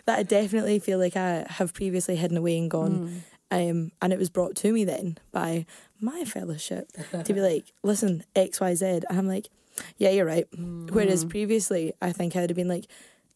that 0.06 0.08
I 0.08 0.24
definitely 0.24 0.80
feel 0.80 0.98
like 1.00 1.16
I 1.16 1.46
have 1.48 1.74
previously 1.74 2.16
hidden 2.16 2.38
away 2.38 2.58
and 2.58 2.70
gone. 2.72 3.24
Um, 3.52 3.92
and 4.02 4.12
it 4.12 4.18
was 4.18 4.32
brought 4.32 4.56
to 4.58 4.74
me 4.74 4.84
then 4.84 5.20
by 5.32 5.68
my 6.02 6.24
fellowship 6.26 6.90
to 7.24 7.34
be 7.34 7.40
like, 7.52 7.66
listen, 7.84 8.24
X, 8.36 8.60
Y, 8.60 8.74
Z. 8.74 8.86
And 8.86 9.06
I'm 9.12 9.28
like, 9.28 9.48
yeah, 9.98 10.10
you're 10.10 10.26
right. 10.26 10.48
Whereas 10.58 11.24
previously, 11.24 11.94
I 12.02 12.12
think 12.14 12.36
I 12.36 12.42
would 12.42 12.50
have 12.50 12.58
been 12.58 12.68
like, 12.68 12.86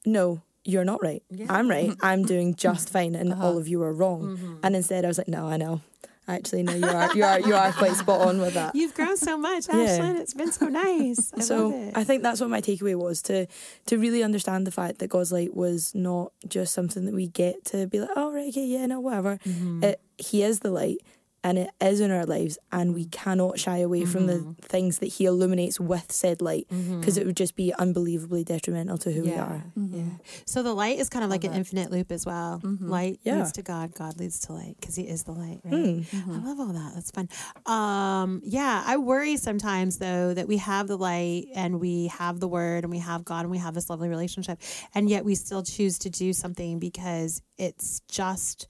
no, 0.06 0.42
you're 0.64 0.84
not 0.84 1.04
right. 1.04 1.22
I'm 1.50 1.70
right. 1.70 1.92
I'm 2.02 2.24
doing 2.24 2.56
just 2.56 2.90
fine, 2.90 3.14
and 3.16 3.32
all 3.32 3.58
of 3.58 3.68
you 3.68 3.82
are 3.84 3.94
wrong. 3.94 4.60
And 4.64 4.76
instead, 4.76 5.06
I 5.06 5.08
was 5.08 5.18
like, 5.20 5.28
no, 5.28 5.48
I 5.48 5.58
know. 5.58 5.82
Actually, 6.30 6.64
no, 6.64 6.74
you 6.74 6.86
are 6.86 7.16
you 7.16 7.24
are 7.24 7.40
you 7.40 7.56
are 7.56 7.72
quite 7.72 7.94
spot 7.94 8.28
on 8.28 8.40
with 8.42 8.54
that. 8.56 8.76
You've 8.76 8.94
grown 8.94 9.16
so 9.16 9.38
much, 9.38 9.68
Yeah. 9.70 9.76
Aislinn. 9.76 10.20
It's 10.20 10.34
been 10.34 10.52
so 10.52 10.66
nice. 10.66 11.32
I 11.34 11.40
so 11.40 11.70
love 11.70 11.74
it. 11.88 11.98
I 11.98 12.04
think 12.04 12.22
that's 12.22 12.42
what 12.42 12.50
my 12.50 12.60
takeaway 12.60 12.96
was 12.96 13.22
to 13.24 13.48
to 13.86 13.98
really 13.98 14.24
understand 14.24 14.68
the 14.68 14.72
fact 14.72 15.00
that 15.00 15.08
God's 15.08 15.32
light 15.32 15.56
was 15.56 15.96
not 15.96 16.34
just 16.48 16.74
something 16.74 17.06
that 17.06 17.14
we 17.14 17.28
get 17.28 17.64
to 17.66 17.88
be 17.88 18.02
like, 18.02 18.10
oh 18.18 18.34
right, 18.34 18.50
okay, 18.50 18.66
yeah, 18.66 18.86
no, 18.88 19.00
whatever. 19.00 19.40
Mm-hmm. 19.46 19.84
It, 19.86 20.02
he 20.18 20.44
is 20.44 20.60
the 20.60 20.72
light, 20.72 20.98
and 21.44 21.58
it 21.58 21.70
is 21.82 22.00
in 22.00 22.12
our 22.12 22.26
lives, 22.26 22.58
and 22.72 22.94
we 22.94 23.06
cannot 23.06 23.60
shy 23.60 23.78
away 23.78 24.06
from 24.06 24.26
the 24.28 24.34
Mm-hmm. 24.38 24.52
things 24.62 25.00
that 25.00 25.08
He 25.08 25.26
illuminates 25.26 25.80
with 25.80 26.12
said 26.12 26.42
light, 26.42 26.68
because 26.70 27.18
it 27.18 27.26
would 27.26 27.38
just 27.38 27.56
be 27.56 27.74
unbelievably 27.74 28.44
detrimental 28.44 28.98
to 29.00 29.12
who 29.12 29.24
we 29.24 29.34
are. 29.34 29.64
Yeah. 29.76 30.04
So 30.46 30.64
the 30.64 30.74
light 30.74 31.00
is 31.00 31.10
kind 31.10 31.24
of 31.24 31.30
like 31.32 31.44
an 31.44 31.54
infinite 31.54 31.92
loop 31.92 32.12
as 32.12 32.26
well. 32.26 32.62
Light 32.64 33.20
Yeah. 33.24 33.38
leads 33.38 33.52
to 33.54 33.62
God, 33.64 33.94
God 33.94 34.18
leads 34.20 34.40
to 34.42 34.54
light 34.54 34.76
because 34.80 34.96
He 34.96 35.04
is 35.08 35.24
the 35.24 35.32
light, 35.32 35.62
right? 35.64 35.74
Mm. 35.74 36.06
I 36.30 36.46
love 36.48 36.60
all 36.60 36.74
that. 36.74 36.92
That's 36.96 37.12
fun. 37.12 37.30
Um, 37.66 38.42
yeah, 38.44 38.84
I 38.86 38.98
worry 38.98 39.38
sometimes 39.38 39.98
though 39.98 40.34
that 40.34 40.48
we 40.48 40.58
have 40.58 40.88
the 40.88 40.98
light 40.98 41.48
and 41.56 41.80
we 41.80 42.08
have 42.08 42.40
the 42.40 42.48
word 42.48 42.84
and 42.84 42.92
we 42.92 43.00
have 43.00 43.24
God 43.26 43.42
and 43.42 43.52
we 43.52 43.58
have 43.58 43.74
this 43.74 43.90
lovely 43.90 44.10
relationship, 44.10 44.60
and 44.94 45.10
yet 45.10 45.26
we 45.26 45.36
still 45.36 45.64
choose 45.64 45.98
to 46.00 46.10
do 46.10 46.34
something 46.34 46.80
because 46.80 47.42
it's 47.58 48.02
just 48.10 48.68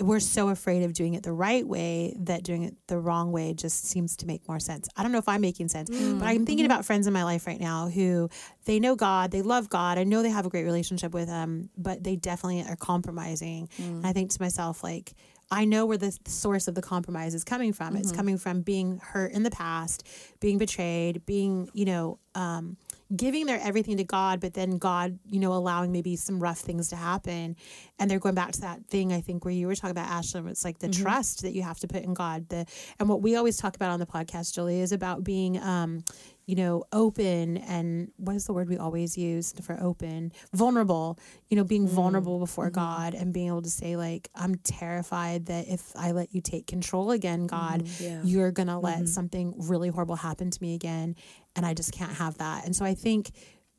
we're 0.00 0.20
so 0.20 0.48
afraid 0.48 0.82
of 0.82 0.92
doing 0.92 1.14
it 1.14 1.22
the 1.22 1.32
right 1.32 1.66
way 1.66 2.14
that 2.20 2.42
doing 2.42 2.62
it 2.62 2.74
the 2.86 2.98
wrong 2.98 3.32
way 3.32 3.54
just 3.54 3.86
seems 3.86 4.16
to 4.16 4.26
make 4.26 4.46
more 4.48 4.60
sense. 4.60 4.88
I 4.96 5.02
don't 5.02 5.12
know 5.12 5.18
if 5.18 5.28
I'm 5.28 5.40
making 5.40 5.68
sense, 5.68 5.90
but 5.90 6.26
I'm 6.26 6.46
thinking 6.46 6.64
mm-hmm. 6.64 6.66
about 6.66 6.84
friends 6.84 7.06
in 7.06 7.12
my 7.12 7.24
life 7.24 7.46
right 7.46 7.60
now 7.60 7.88
who 7.88 8.28
they 8.64 8.80
know 8.80 8.96
God, 8.96 9.30
they 9.30 9.42
love 9.42 9.68
God. 9.68 9.98
I 9.98 10.04
know 10.04 10.22
they 10.22 10.30
have 10.30 10.46
a 10.46 10.50
great 10.50 10.64
relationship 10.64 11.12
with 11.12 11.28
Him, 11.28 11.70
but 11.76 12.02
they 12.02 12.16
definitely 12.16 12.62
are 12.62 12.76
compromising. 12.76 13.68
Mm. 13.78 13.88
And 13.88 14.06
I 14.06 14.12
think 14.12 14.30
to 14.32 14.42
myself, 14.42 14.82
like, 14.82 15.14
I 15.50 15.64
know 15.64 15.84
where 15.84 15.98
the 15.98 16.16
source 16.26 16.68
of 16.68 16.74
the 16.74 16.82
compromise 16.82 17.34
is 17.34 17.42
coming 17.42 17.72
from. 17.72 17.96
It's 17.96 18.08
mm-hmm. 18.08 18.16
coming 18.16 18.38
from 18.38 18.62
being 18.62 18.98
hurt 18.98 19.32
in 19.32 19.42
the 19.42 19.50
past, 19.50 20.06
being 20.38 20.58
betrayed, 20.58 21.26
being, 21.26 21.68
you 21.74 21.84
know, 21.84 22.18
um, 22.34 22.76
giving 23.14 23.46
their 23.46 23.60
everything 23.60 23.96
to 23.96 24.04
God, 24.04 24.40
but 24.40 24.54
then 24.54 24.78
God, 24.78 25.18
you 25.28 25.40
know, 25.40 25.52
allowing 25.52 25.92
maybe 25.92 26.16
some 26.16 26.40
rough 26.40 26.58
things 26.58 26.88
to 26.88 26.96
happen. 26.96 27.56
And 27.98 28.10
they're 28.10 28.18
going 28.18 28.34
back 28.34 28.52
to 28.52 28.60
that 28.62 28.86
thing, 28.86 29.12
I 29.12 29.20
think, 29.20 29.44
where 29.44 29.52
you 29.52 29.66
were 29.66 29.74
talking 29.74 29.90
about, 29.90 30.08
Aislinn, 30.08 30.48
it's 30.48 30.64
like 30.64 30.78
the 30.78 30.88
mm-hmm. 30.88 31.02
trust 31.02 31.42
that 31.42 31.52
you 31.52 31.62
have 31.62 31.78
to 31.80 31.88
put 31.88 32.02
in 32.02 32.14
God. 32.14 32.48
The 32.48 32.66
And 32.98 33.08
what 33.08 33.22
we 33.22 33.36
always 33.36 33.56
talk 33.56 33.76
about 33.76 33.90
on 33.90 34.00
the 34.00 34.06
podcast, 34.06 34.54
Julie, 34.54 34.80
is 34.80 34.92
about 34.92 35.24
being, 35.24 35.60
um, 35.60 36.04
you 36.46 36.56
know, 36.56 36.84
open 36.92 37.58
and 37.58 38.10
what 38.16 38.34
is 38.34 38.46
the 38.46 38.52
word 38.52 38.68
we 38.68 38.76
always 38.76 39.16
use 39.16 39.54
for 39.62 39.78
open? 39.80 40.32
Vulnerable, 40.52 41.16
you 41.48 41.56
know, 41.56 41.62
being 41.62 41.86
mm-hmm. 41.86 41.94
vulnerable 41.94 42.38
before 42.40 42.66
mm-hmm. 42.66 42.74
God 42.74 43.14
and 43.14 43.32
being 43.32 43.48
able 43.48 43.62
to 43.62 43.70
say, 43.70 43.96
like, 43.96 44.28
I'm 44.34 44.56
terrified 44.56 45.46
that 45.46 45.68
if 45.68 45.92
I 45.94 46.10
let 46.12 46.34
you 46.34 46.40
take 46.40 46.66
control 46.66 47.12
again, 47.12 47.46
God, 47.46 47.86
Yeah. 48.00 48.22
you're 48.24 48.50
going 48.50 48.66
to 48.68 48.78
let 48.78 49.08
something 49.08 49.54
really 49.58 49.90
horrible 49.90 50.16
happen 50.16 50.50
to 50.50 50.62
me 50.62 50.74
again. 50.74 51.14
And 51.56 51.66
I 51.66 51.74
just 51.74 51.92
can't 51.92 52.12
have 52.12 52.38
that. 52.38 52.64
And 52.64 52.74
so 52.74 52.84
I 52.84 52.94
think 52.94 53.30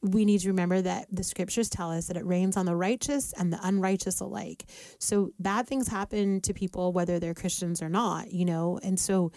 we 0.04 0.26
need 0.26 0.40
to 0.40 0.48
remember 0.48 0.82
that 0.82 1.08
the 1.12 1.24
scriptures 1.24 1.70
tell 1.70 1.92
us 1.92 2.08
that 2.08 2.18
it 2.18 2.26
rains 2.26 2.58
on 2.58 2.66
the 2.66 2.76
righteous 2.76 3.34
and 3.34 3.54
the 3.54 3.60
unrighteous 3.62 4.20
alike. 4.20 4.66
So 5.00 5.32
bad 5.40 5.68
things 5.68 5.88
happen 5.88 6.42
to 6.42 6.54
people, 6.54 6.92
whether 6.92 7.20
they're 7.20 7.36
Christians 7.36 7.82
or 7.82 7.90
not, 7.90 8.32
you 8.32 8.46
know? 8.46 8.80
And 8.82 9.00
so 9.00 9.32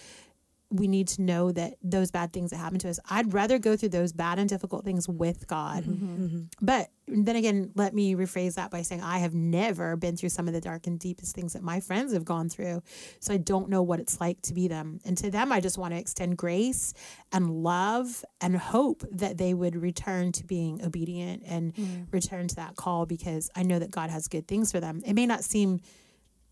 we 0.74 0.88
need 0.88 1.06
to 1.06 1.22
know 1.22 1.52
that 1.52 1.74
those 1.82 2.10
bad 2.10 2.32
things 2.32 2.50
that 2.50 2.56
happen 2.56 2.80
to 2.80 2.88
us, 2.88 2.98
I'd 3.08 3.32
rather 3.32 3.60
go 3.60 3.76
through 3.76 3.90
those 3.90 4.12
bad 4.12 4.40
and 4.40 4.48
difficult 4.48 4.84
things 4.84 5.08
with 5.08 5.46
God. 5.46 5.84
Mm-hmm. 5.84 6.24
Mm-hmm. 6.24 6.40
But 6.60 6.88
then 7.06 7.36
again, 7.36 7.70
let 7.76 7.94
me 7.94 8.16
rephrase 8.16 8.54
that 8.54 8.72
by 8.72 8.82
saying 8.82 9.00
I 9.00 9.18
have 9.18 9.34
never 9.34 9.94
been 9.94 10.16
through 10.16 10.30
some 10.30 10.48
of 10.48 10.54
the 10.54 10.60
dark 10.60 10.88
and 10.88 10.98
deepest 10.98 11.32
things 11.34 11.52
that 11.52 11.62
my 11.62 11.78
friends 11.78 12.12
have 12.12 12.24
gone 12.24 12.48
through. 12.48 12.82
So 13.20 13.32
I 13.32 13.36
don't 13.36 13.68
know 13.68 13.82
what 13.82 14.00
it's 14.00 14.20
like 14.20 14.42
to 14.42 14.54
be 14.54 14.66
them. 14.66 14.98
And 15.04 15.16
to 15.18 15.30
them, 15.30 15.52
I 15.52 15.60
just 15.60 15.78
want 15.78 15.94
to 15.94 16.00
extend 16.00 16.38
grace 16.38 16.92
and 17.30 17.50
love 17.62 18.24
and 18.40 18.56
hope 18.56 19.04
that 19.12 19.38
they 19.38 19.54
would 19.54 19.76
return 19.76 20.32
to 20.32 20.44
being 20.44 20.84
obedient 20.84 21.44
and 21.46 21.72
mm. 21.74 22.12
return 22.12 22.48
to 22.48 22.56
that 22.56 22.74
call 22.74 23.06
because 23.06 23.48
I 23.54 23.62
know 23.62 23.78
that 23.78 23.92
God 23.92 24.10
has 24.10 24.26
good 24.26 24.48
things 24.48 24.72
for 24.72 24.80
them. 24.80 25.02
It 25.06 25.12
may 25.12 25.26
not 25.26 25.44
seem 25.44 25.80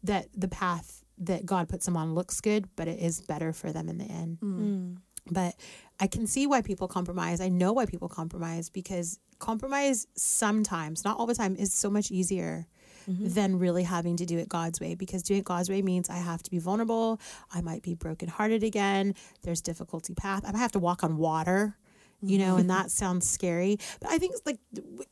that 0.05 0.29
the 0.33 0.49
path 0.49 1.02
that 1.27 1.47
God 1.47 1.69
puts 1.69 1.87
them 1.87 1.97
on 1.97 2.15
looks 2.15 2.41
good, 2.41 2.69
but 2.77 2.89
it 2.89 2.99
is 2.99 3.21
better 3.21 3.53
for 3.53 3.73
them 3.73 3.89
in 3.89 3.99
the 3.99 4.05
end. 4.05 4.39
Mm. 4.41 4.59
Mm. 4.59 4.97
But 5.31 5.55
I 6.01 6.09
can 6.09 6.27
see 6.27 6.47
why 6.47 6.63
people 6.63 6.89
compromise. 6.89 7.41
I 7.41 7.49
know 7.49 7.73
why 7.73 7.87
people 7.87 8.09
compromise 8.09 8.69
because 8.69 9.21
compromise 9.39 10.07
sometimes, 10.17 11.05
not 11.05 11.19
all 11.19 11.27
the 11.27 11.35
time, 11.35 11.55
is 11.57 11.73
so 11.73 11.91
much 11.91 12.11
easier 12.11 12.67
mm-hmm. 13.09 13.29
than 13.29 13.59
really 13.59 13.85
having 13.85 14.17
to 14.17 14.27
do 14.27 14.39
it 14.39 14.49
God's 14.49 14.81
way. 14.81 14.95
Because 14.95 15.23
doing 15.23 15.41
it 15.41 15.45
God's 15.45 15.71
way 15.71 15.83
means 15.83 16.11
I 16.11 16.17
have 16.17 16.43
to 16.43 16.51
be 16.51 16.59
vulnerable. 16.59 17.21
I 17.53 17.61
might 17.61 17.83
be 17.83 17.95
brokenhearted 17.95 18.65
again. 18.65 19.15
There's 19.43 19.61
difficulty 19.61 20.15
path. 20.15 20.45
I 20.47 20.53
might 20.53 20.59
have 20.59 20.73
to 20.73 20.79
walk 20.79 21.05
on 21.05 21.17
water. 21.17 21.77
You 22.25 22.39
know, 22.39 22.57
and 22.57 22.69
mm-hmm. 22.69 22.79
that 22.79 22.91
sounds 22.91 23.29
scary. 23.29 23.79
But 24.01 24.11
I 24.11 24.19
think 24.19 24.37
like 24.47 24.59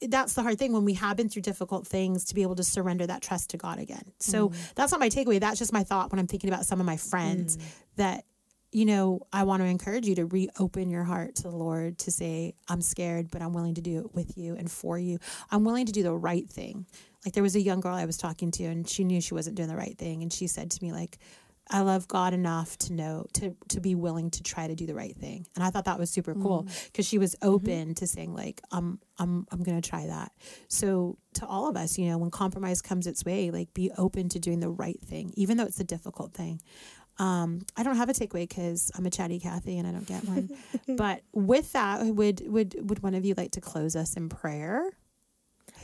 that's 0.01 0.35
the 0.35 0.43
hard 0.43 0.59
thing 0.59 0.73
when 0.73 0.85
we 0.85 0.95
have 0.95 1.17
been 1.17 1.29
through 1.29 1.43
difficult 1.43 1.87
things 1.87 2.25
to 2.27 2.35
be 2.35 2.43
able 2.43 2.55
to 2.55 2.65
surrender 2.65 3.07
that 3.07 3.21
trust 3.21 3.51
to 3.51 3.57
God 3.57 3.79
again. 3.81 4.13
So 4.21 4.49
mm-hmm. 4.49 4.61
that's 4.77 4.93
not 4.93 5.01
my 5.01 5.09
takeaway. 5.09 5.41
That's 5.41 5.59
just 5.59 5.73
my 5.73 5.83
thought 5.83 6.13
when 6.13 6.21
I'm 6.21 6.29
thinking 6.29 6.51
about 6.51 6.67
some 6.67 6.79
of 6.79 6.87
my 6.87 6.97
friends 6.97 7.57
mm. 7.57 7.63
that 7.97 8.25
you 8.73 8.85
know, 8.85 9.27
I 9.33 9.43
want 9.43 9.63
to 9.63 9.67
encourage 9.67 10.07
you 10.07 10.15
to 10.17 10.27
reopen 10.27 10.91
your 10.91 11.03
heart 11.03 11.35
to 11.37 11.43
the 11.43 11.51
Lord 11.51 11.99
to 11.99 12.11
say, 12.11 12.55
I'm 12.69 12.81
scared, 12.81 13.31
but 13.31 13.43
I'm 13.43 13.53
willing 13.53 13.75
to 13.75 13.81
do 13.81 13.99
it 13.99 14.15
with 14.15 14.39
you 14.39 14.55
and 14.55 14.71
for 14.71 14.99
you. 14.99 15.19
I'm 15.51 15.65
willing 15.65 15.87
to 15.87 15.93
do 15.93 16.05
the 16.05 16.13
right 16.13 16.49
thing. 16.49 16.87
Like 17.25 17.35
there 17.35 17.43
was 17.43 17.57
a 17.57 17.61
young 17.61 17.81
girl 17.81 17.95
I 17.95 18.05
was 18.05 18.17
talking 18.17 18.51
to 18.53 18.65
and 18.65 18.89
she 18.89 19.03
knew 19.03 19.21
she 19.21 19.35
wasn't 19.35 19.57
doing 19.57 19.69
the 19.69 19.77
right 19.77 19.99
thing. 19.99 20.23
And 20.23 20.33
she 20.33 20.47
said 20.47 20.71
to 20.71 20.85
me, 20.85 20.93
like, 20.93 21.19
I 21.71 21.81
love 21.81 22.09
God 22.09 22.35
enough 22.35 22.77
to 22.79 22.93
know 22.93 23.27
to 23.35 23.55
to 23.69 23.81
be 23.81 23.95
willing 23.95 24.31
to 24.33 24.43
try 24.43 24.67
to 24.67 24.75
do 24.75 24.87
the 24.87 24.95
right 24.95 25.17
thing. 25.17 25.47
And 25.55 25.65
I 25.65 25.71
thought 25.71 25.85
that 25.85 25.99
was 25.99 26.11
super 26.11 26.35
cool 26.35 26.67
because 26.87 27.07
she 27.07 27.19
was 27.19 27.37
open 27.43 27.95
to 27.95 28.07
saying 28.07 28.35
like 28.35 28.61
I'm 28.73 28.99
I'm 29.19 29.47
I'm 29.51 29.63
going 29.63 29.81
to 29.81 29.89
try 29.89 30.07
that. 30.07 30.33
So 30.69 31.17
to 31.35 31.47
all 31.47 31.69
of 31.69 31.77
us, 31.77 31.97
you 31.97 32.09
know, 32.09 32.19
when 32.19 32.31
compromise 32.31 32.83
comes 32.83 33.07
its 33.07 33.25
way, 33.25 33.51
like 33.51 33.73
be 33.73 33.91
open 33.97 34.29
to 34.31 34.41
doing 34.41 34.61
the 34.61 34.71
right 34.71 35.01
thing 35.01 35.33
even 35.37 35.57
though 35.57 35.65
it's 35.65 35.81
a 35.81 35.85
difficult 35.85 36.35
thing. 36.35 36.61
Um, 37.19 37.67
I 37.77 37.83
don't 37.83 37.97
have 37.97 38.09
a 38.09 38.15
takeaway 38.15 38.49
because 38.49 38.91
I'm 38.97 39.05
a 39.05 39.11
chatty 39.11 39.39
Kathy 39.39 39.79
and 39.79 39.87
I 39.87 39.93
don't 39.93 40.07
get 40.07 40.25
one. 40.25 40.51
but 40.97 41.23
with 41.33 41.73
that, 41.73 42.05
would 42.07 42.43
would 42.51 42.89
would 42.89 43.03
one 43.03 43.15
of 43.15 43.25
you 43.25 43.35
like 43.37 43.53
to 43.53 43.61
close 43.61 43.95
us 43.95 44.17
in 44.17 44.29
prayer? 44.29 44.91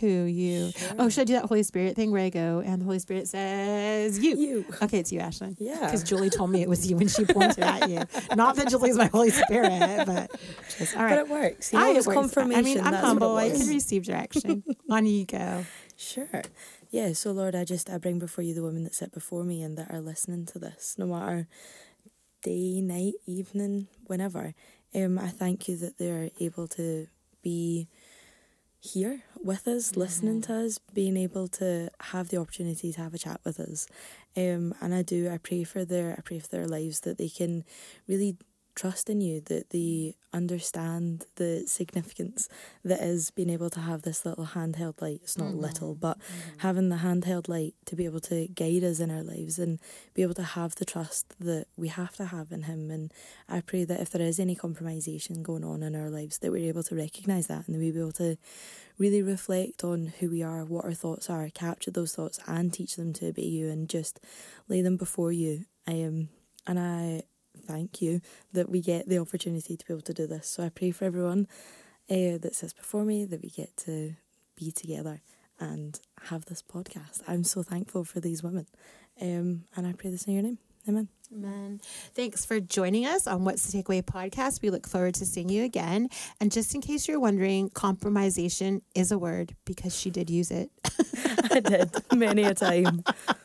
Who 0.00 0.06
you? 0.06 0.72
Oh, 0.98 1.08
should 1.08 1.22
I 1.22 1.24
do 1.24 1.32
that 1.34 1.44
Holy 1.46 1.62
Spirit 1.62 1.96
thing 1.96 2.10
where 2.10 2.22
I 2.24 2.28
go 2.30 2.62
and 2.64 2.80
the 2.80 2.84
Holy 2.84 2.98
Spirit 2.98 3.28
says 3.28 4.18
you? 4.18 4.36
You. 4.36 4.64
Okay, 4.82 4.98
it's 4.98 5.10
you, 5.12 5.20
Aislinn. 5.20 5.56
Yeah. 5.58 5.78
Because 5.86 6.02
Julie 6.04 6.30
told 6.30 6.50
me 6.50 6.60
it 6.62 6.68
was 6.68 6.88
you 6.90 6.96
when 6.96 7.08
she 7.08 7.24
pointed 7.24 7.64
at 7.64 7.88
you. 7.88 8.02
Not 8.36 8.56
that 8.56 8.68
Julie's 8.68 8.96
my 8.96 9.06
Holy 9.06 9.30
Spirit, 9.30 10.04
but 10.06 10.30
just 10.78 10.96
all 10.96 11.08
But 11.08 11.18
it 11.18 11.28
works. 11.28 11.72
You 11.72 11.78
I- 11.78 11.82
know, 11.84 11.90
it 11.92 11.96
it's 11.98 12.06
confirmation. 12.06 12.58
I 12.60 12.62
mean, 12.62 12.80
I'm 12.80 12.94
humble. 12.94 13.36
I 13.36 13.50
can 13.50 13.66
receive 13.68 14.04
direction. 14.04 14.62
On 14.90 15.06
you 15.06 15.24
go. 15.24 15.64
Sure. 15.96 16.42
Yeah, 16.90 17.12
so 17.14 17.32
Lord, 17.32 17.54
I 17.54 17.64
just 17.64 17.88
I 17.90 17.98
bring 17.98 18.18
before 18.18 18.44
you 18.44 18.54
the 18.54 18.62
women 18.62 18.84
that 18.84 18.94
sit 18.94 19.12
before 19.12 19.44
me 19.44 19.62
and 19.62 19.76
that 19.78 19.90
are 19.90 20.00
listening 20.00 20.46
to 20.46 20.58
this, 20.58 20.94
no 20.98 21.06
matter 21.06 21.48
day, 22.42 22.80
night, 22.80 23.14
evening, 23.26 23.88
whenever. 24.06 24.54
Um, 24.94 25.18
I 25.18 25.28
thank 25.28 25.68
you 25.68 25.76
that 25.78 25.98
they're 25.98 26.30
able 26.40 26.68
to 26.68 27.06
be 27.42 27.88
here 28.86 29.22
with 29.42 29.68
us, 29.68 29.96
listening 29.96 30.40
to 30.42 30.54
us, 30.54 30.78
being 30.94 31.16
able 31.16 31.48
to 31.48 31.90
have 32.00 32.28
the 32.28 32.36
opportunity 32.36 32.92
to 32.92 33.00
have 33.00 33.14
a 33.14 33.18
chat 33.18 33.40
with 33.44 33.60
us. 33.60 33.86
Um, 34.36 34.74
and 34.80 34.94
I 34.94 35.02
do, 35.02 35.28
I 35.30 35.38
pray 35.38 35.64
for 35.64 35.84
their 35.84 36.14
I 36.16 36.20
pray 36.22 36.38
for 36.38 36.48
their 36.48 36.66
lives 36.66 37.00
that 37.00 37.18
they 37.18 37.28
can 37.28 37.64
really 38.06 38.36
trust 38.76 39.10
in 39.10 39.20
you, 39.20 39.40
that 39.46 39.70
they 39.70 40.14
understand 40.32 41.24
the 41.36 41.64
significance 41.66 42.48
that 42.84 43.00
is 43.00 43.30
being 43.30 43.50
able 43.50 43.70
to 43.70 43.80
have 43.80 44.02
this 44.02 44.24
little 44.24 44.46
handheld 44.46 45.00
light. 45.00 45.20
It's 45.22 45.38
not 45.38 45.54
little, 45.54 45.94
but 45.94 46.18
having 46.58 46.90
the 46.90 46.96
handheld 46.96 47.48
light 47.48 47.74
to 47.86 47.96
be 47.96 48.04
able 48.04 48.20
to 48.20 48.46
guide 48.48 48.84
us 48.84 49.00
in 49.00 49.10
our 49.10 49.22
lives 49.22 49.58
and 49.58 49.80
be 50.14 50.22
able 50.22 50.34
to 50.34 50.42
have 50.42 50.76
the 50.76 50.84
trust 50.84 51.34
that 51.40 51.66
we 51.76 51.88
have 51.88 52.14
to 52.16 52.26
have 52.26 52.52
in 52.52 52.64
Him. 52.64 52.90
And 52.90 53.12
I 53.48 53.62
pray 53.62 53.84
that 53.84 54.00
if 54.00 54.10
there 54.10 54.22
is 54.22 54.38
any 54.38 54.54
compromisation 54.54 55.42
going 55.42 55.64
on 55.64 55.82
in 55.82 55.96
our 55.96 56.10
lives, 56.10 56.38
that 56.38 56.52
we're 56.52 56.68
able 56.68 56.82
to 56.84 56.94
recognise 56.94 57.46
that 57.46 57.66
and 57.66 57.74
that 57.74 57.80
we 57.80 57.90
be 57.90 58.00
able 58.00 58.12
to 58.12 58.36
really 58.98 59.22
reflect 59.22 59.82
on 59.82 60.12
who 60.20 60.30
we 60.30 60.42
are, 60.42 60.64
what 60.64 60.84
our 60.84 60.94
thoughts 60.94 61.30
are, 61.30 61.48
capture 61.48 61.90
those 61.90 62.14
thoughts 62.14 62.38
and 62.46 62.72
teach 62.72 62.96
them 62.96 63.12
to 63.14 63.28
obey 63.28 63.42
you 63.42 63.68
and 63.68 63.88
just 63.88 64.20
lay 64.68 64.82
them 64.82 64.96
before 64.96 65.32
you. 65.32 65.64
I 65.86 66.02
um, 66.02 66.28
and 66.66 66.78
I 66.78 67.22
thank 67.66 68.00
you 68.00 68.20
that 68.52 68.68
we 68.68 68.80
get 68.80 69.08
the 69.08 69.18
opportunity 69.18 69.76
to 69.76 69.86
be 69.86 69.92
able 69.92 70.02
to 70.02 70.14
do 70.14 70.26
this. 70.26 70.48
So 70.48 70.64
I 70.64 70.68
pray 70.68 70.90
for 70.90 71.04
everyone 71.04 71.46
uh, 72.10 72.38
that 72.38 72.54
sits 72.54 72.72
before 72.72 73.04
me 73.04 73.24
that 73.24 73.42
we 73.42 73.50
get 73.50 73.76
to 73.78 74.14
be 74.56 74.70
together 74.70 75.20
and 75.58 75.98
have 76.24 76.44
this 76.46 76.62
podcast. 76.62 77.22
I'm 77.26 77.44
so 77.44 77.62
thankful 77.62 78.04
for 78.04 78.20
these 78.20 78.42
women. 78.42 78.66
Um, 79.20 79.64
and 79.76 79.86
I 79.86 79.92
pray 79.92 80.10
this 80.10 80.24
in 80.24 80.34
your 80.34 80.42
name. 80.42 80.58
Amen. 80.88 81.08
Amen. 81.32 81.80
Thanks 82.14 82.44
for 82.44 82.60
joining 82.60 83.06
us 83.06 83.26
on 83.26 83.44
What's 83.44 83.70
the 83.70 83.82
Takeaway 83.82 84.02
podcast. 84.02 84.62
We 84.62 84.70
look 84.70 84.86
forward 84.86 85.14
to 85.16 85.26
seeing 85.26 85.48
you 85.48 85.64
again. 85.64 86.08
And 86.40 86.52
just 86.52 86.74
in 86.74 86.80
case 86.80 87.08
you're 87.08 87.18
wondering, 87.18 87.70
compromisation 87.70 88.82
is 88.94 89.10
a 89.10 89.18
word 89.18 89.56
because 89.64 89.98
she 89.98 90.10
did 90.10 90.30
use 90.30 90.52
it. 90.52 90.70
I 91.50 91.60
did 91.60 91.90
many 92.12 92.44
a 92.44 92.54
time. 92.54 93.02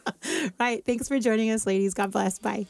right. 0.60 0.86
Thanks 0.86 1.08
for 1.08 1.20
joining 1.20 1.50
us, 1.50 1.66
ladies. 1.66 1.96
God 1.96 2.12
bless. 2.12 2.38
Bye. 2.38 2.68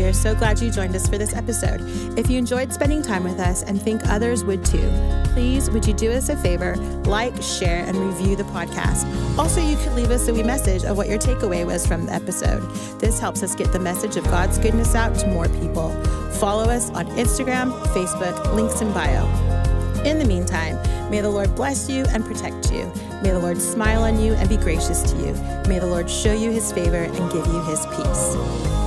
We 0.00 0.06
are 0.06 0.14
so 0.14 0.34
glad 0.34 0.58
you 0.62 0.70
joined 0.70 0.96
us 0.96 1.06
for 1.06 1.18
this 1.18 1.34
episode. 1.34 1.82
If 2.18 2.30
you 2.30 2.38
enjoyed 2.38 2.72
spending 2.72 3.02
time 3.02 3.22
with 3.22 3.38
us 3.38 3.62
and 3.62 3.80
think 3.80 4.00
others 4.06 4.42
would 4.42 4.64
too, 4.64 4.90
please 5.34 5.70
would 5.70 5.86
you 5.86 5.92
do 5.92 6.10
us 6.10 6.30
a 6.30 6.36
favor, 6.38 6.74
like, 7.04 7.42
share, 7.42 7.84
and 7.84 7.94
review 7.98 8.34
the 8.34 8.44
podcast. 8.44 9.04
Also, 9.38 9.60
you 9.60 9.76
could 9.76 9.92
leave 9.92 10.10
us 10.10 10.26
a 10.28 10.32
wee 10.32 10.42
message 10.42 10.84
of 10.84 10.96
what 10.96 11.06
your 11.06 11.18
takeaway 11.18 11.66
was 11.66 11.86
from 11.86 12.06
the 12.06 12.14
episode. 12.14 12.62
This 12.98 13.20
helps 13.20 13.42
us 13.42 13.54
get 13.54 13.72
the 13.72 13.78
message 13.78 14.16
of 14.16 14.24
God's 14.24 14.56
goodness 14.56 14.94
out 14.94 15.14
to 15.16 15.26
more 15.26 15.48
people. 15.48 15.90
Follow 16.36 16.64
us 16.64 16.88
on 16.92 17.04
Instagram, 17.08 17.70
Facebook, 17.88 18.54
links 18.54 18.80
in 18.80 18.90
bio. 18.94 19.26
In 20.04 20.18
the 20.18 20.24
meantime, 20.24 20.78
may 21.10 21.20
the 21.20 21.28
Lord 21.28 21.54
bless 21.54 21.90
you 21.90 22.06
and 22.06 22.24
protect 22.24 22.72
you. 22.72 22.90
May 23.22 23.32
the 23.32 23.38
Lord 23.38 23.60
smile 23.60 24.04
on 24.04 24.18
you 24.18 24.32
and 24.32 24.48
be 24.48 24.56
gracious 24.56 25.02
to 25.12 25.16
you. 25.18 25.34
May 25.68 25.78
the 25.78 25.86
Lord 25.86 26.08
show 26.08 26.32
you 26.32 26.50
his 26.50 26.72
favor 26.72 27.02
and 27.02 27.30
give 27.30 27.46
you 27.46 27.62
his 27.64 27.84
peace. 27.84 28.79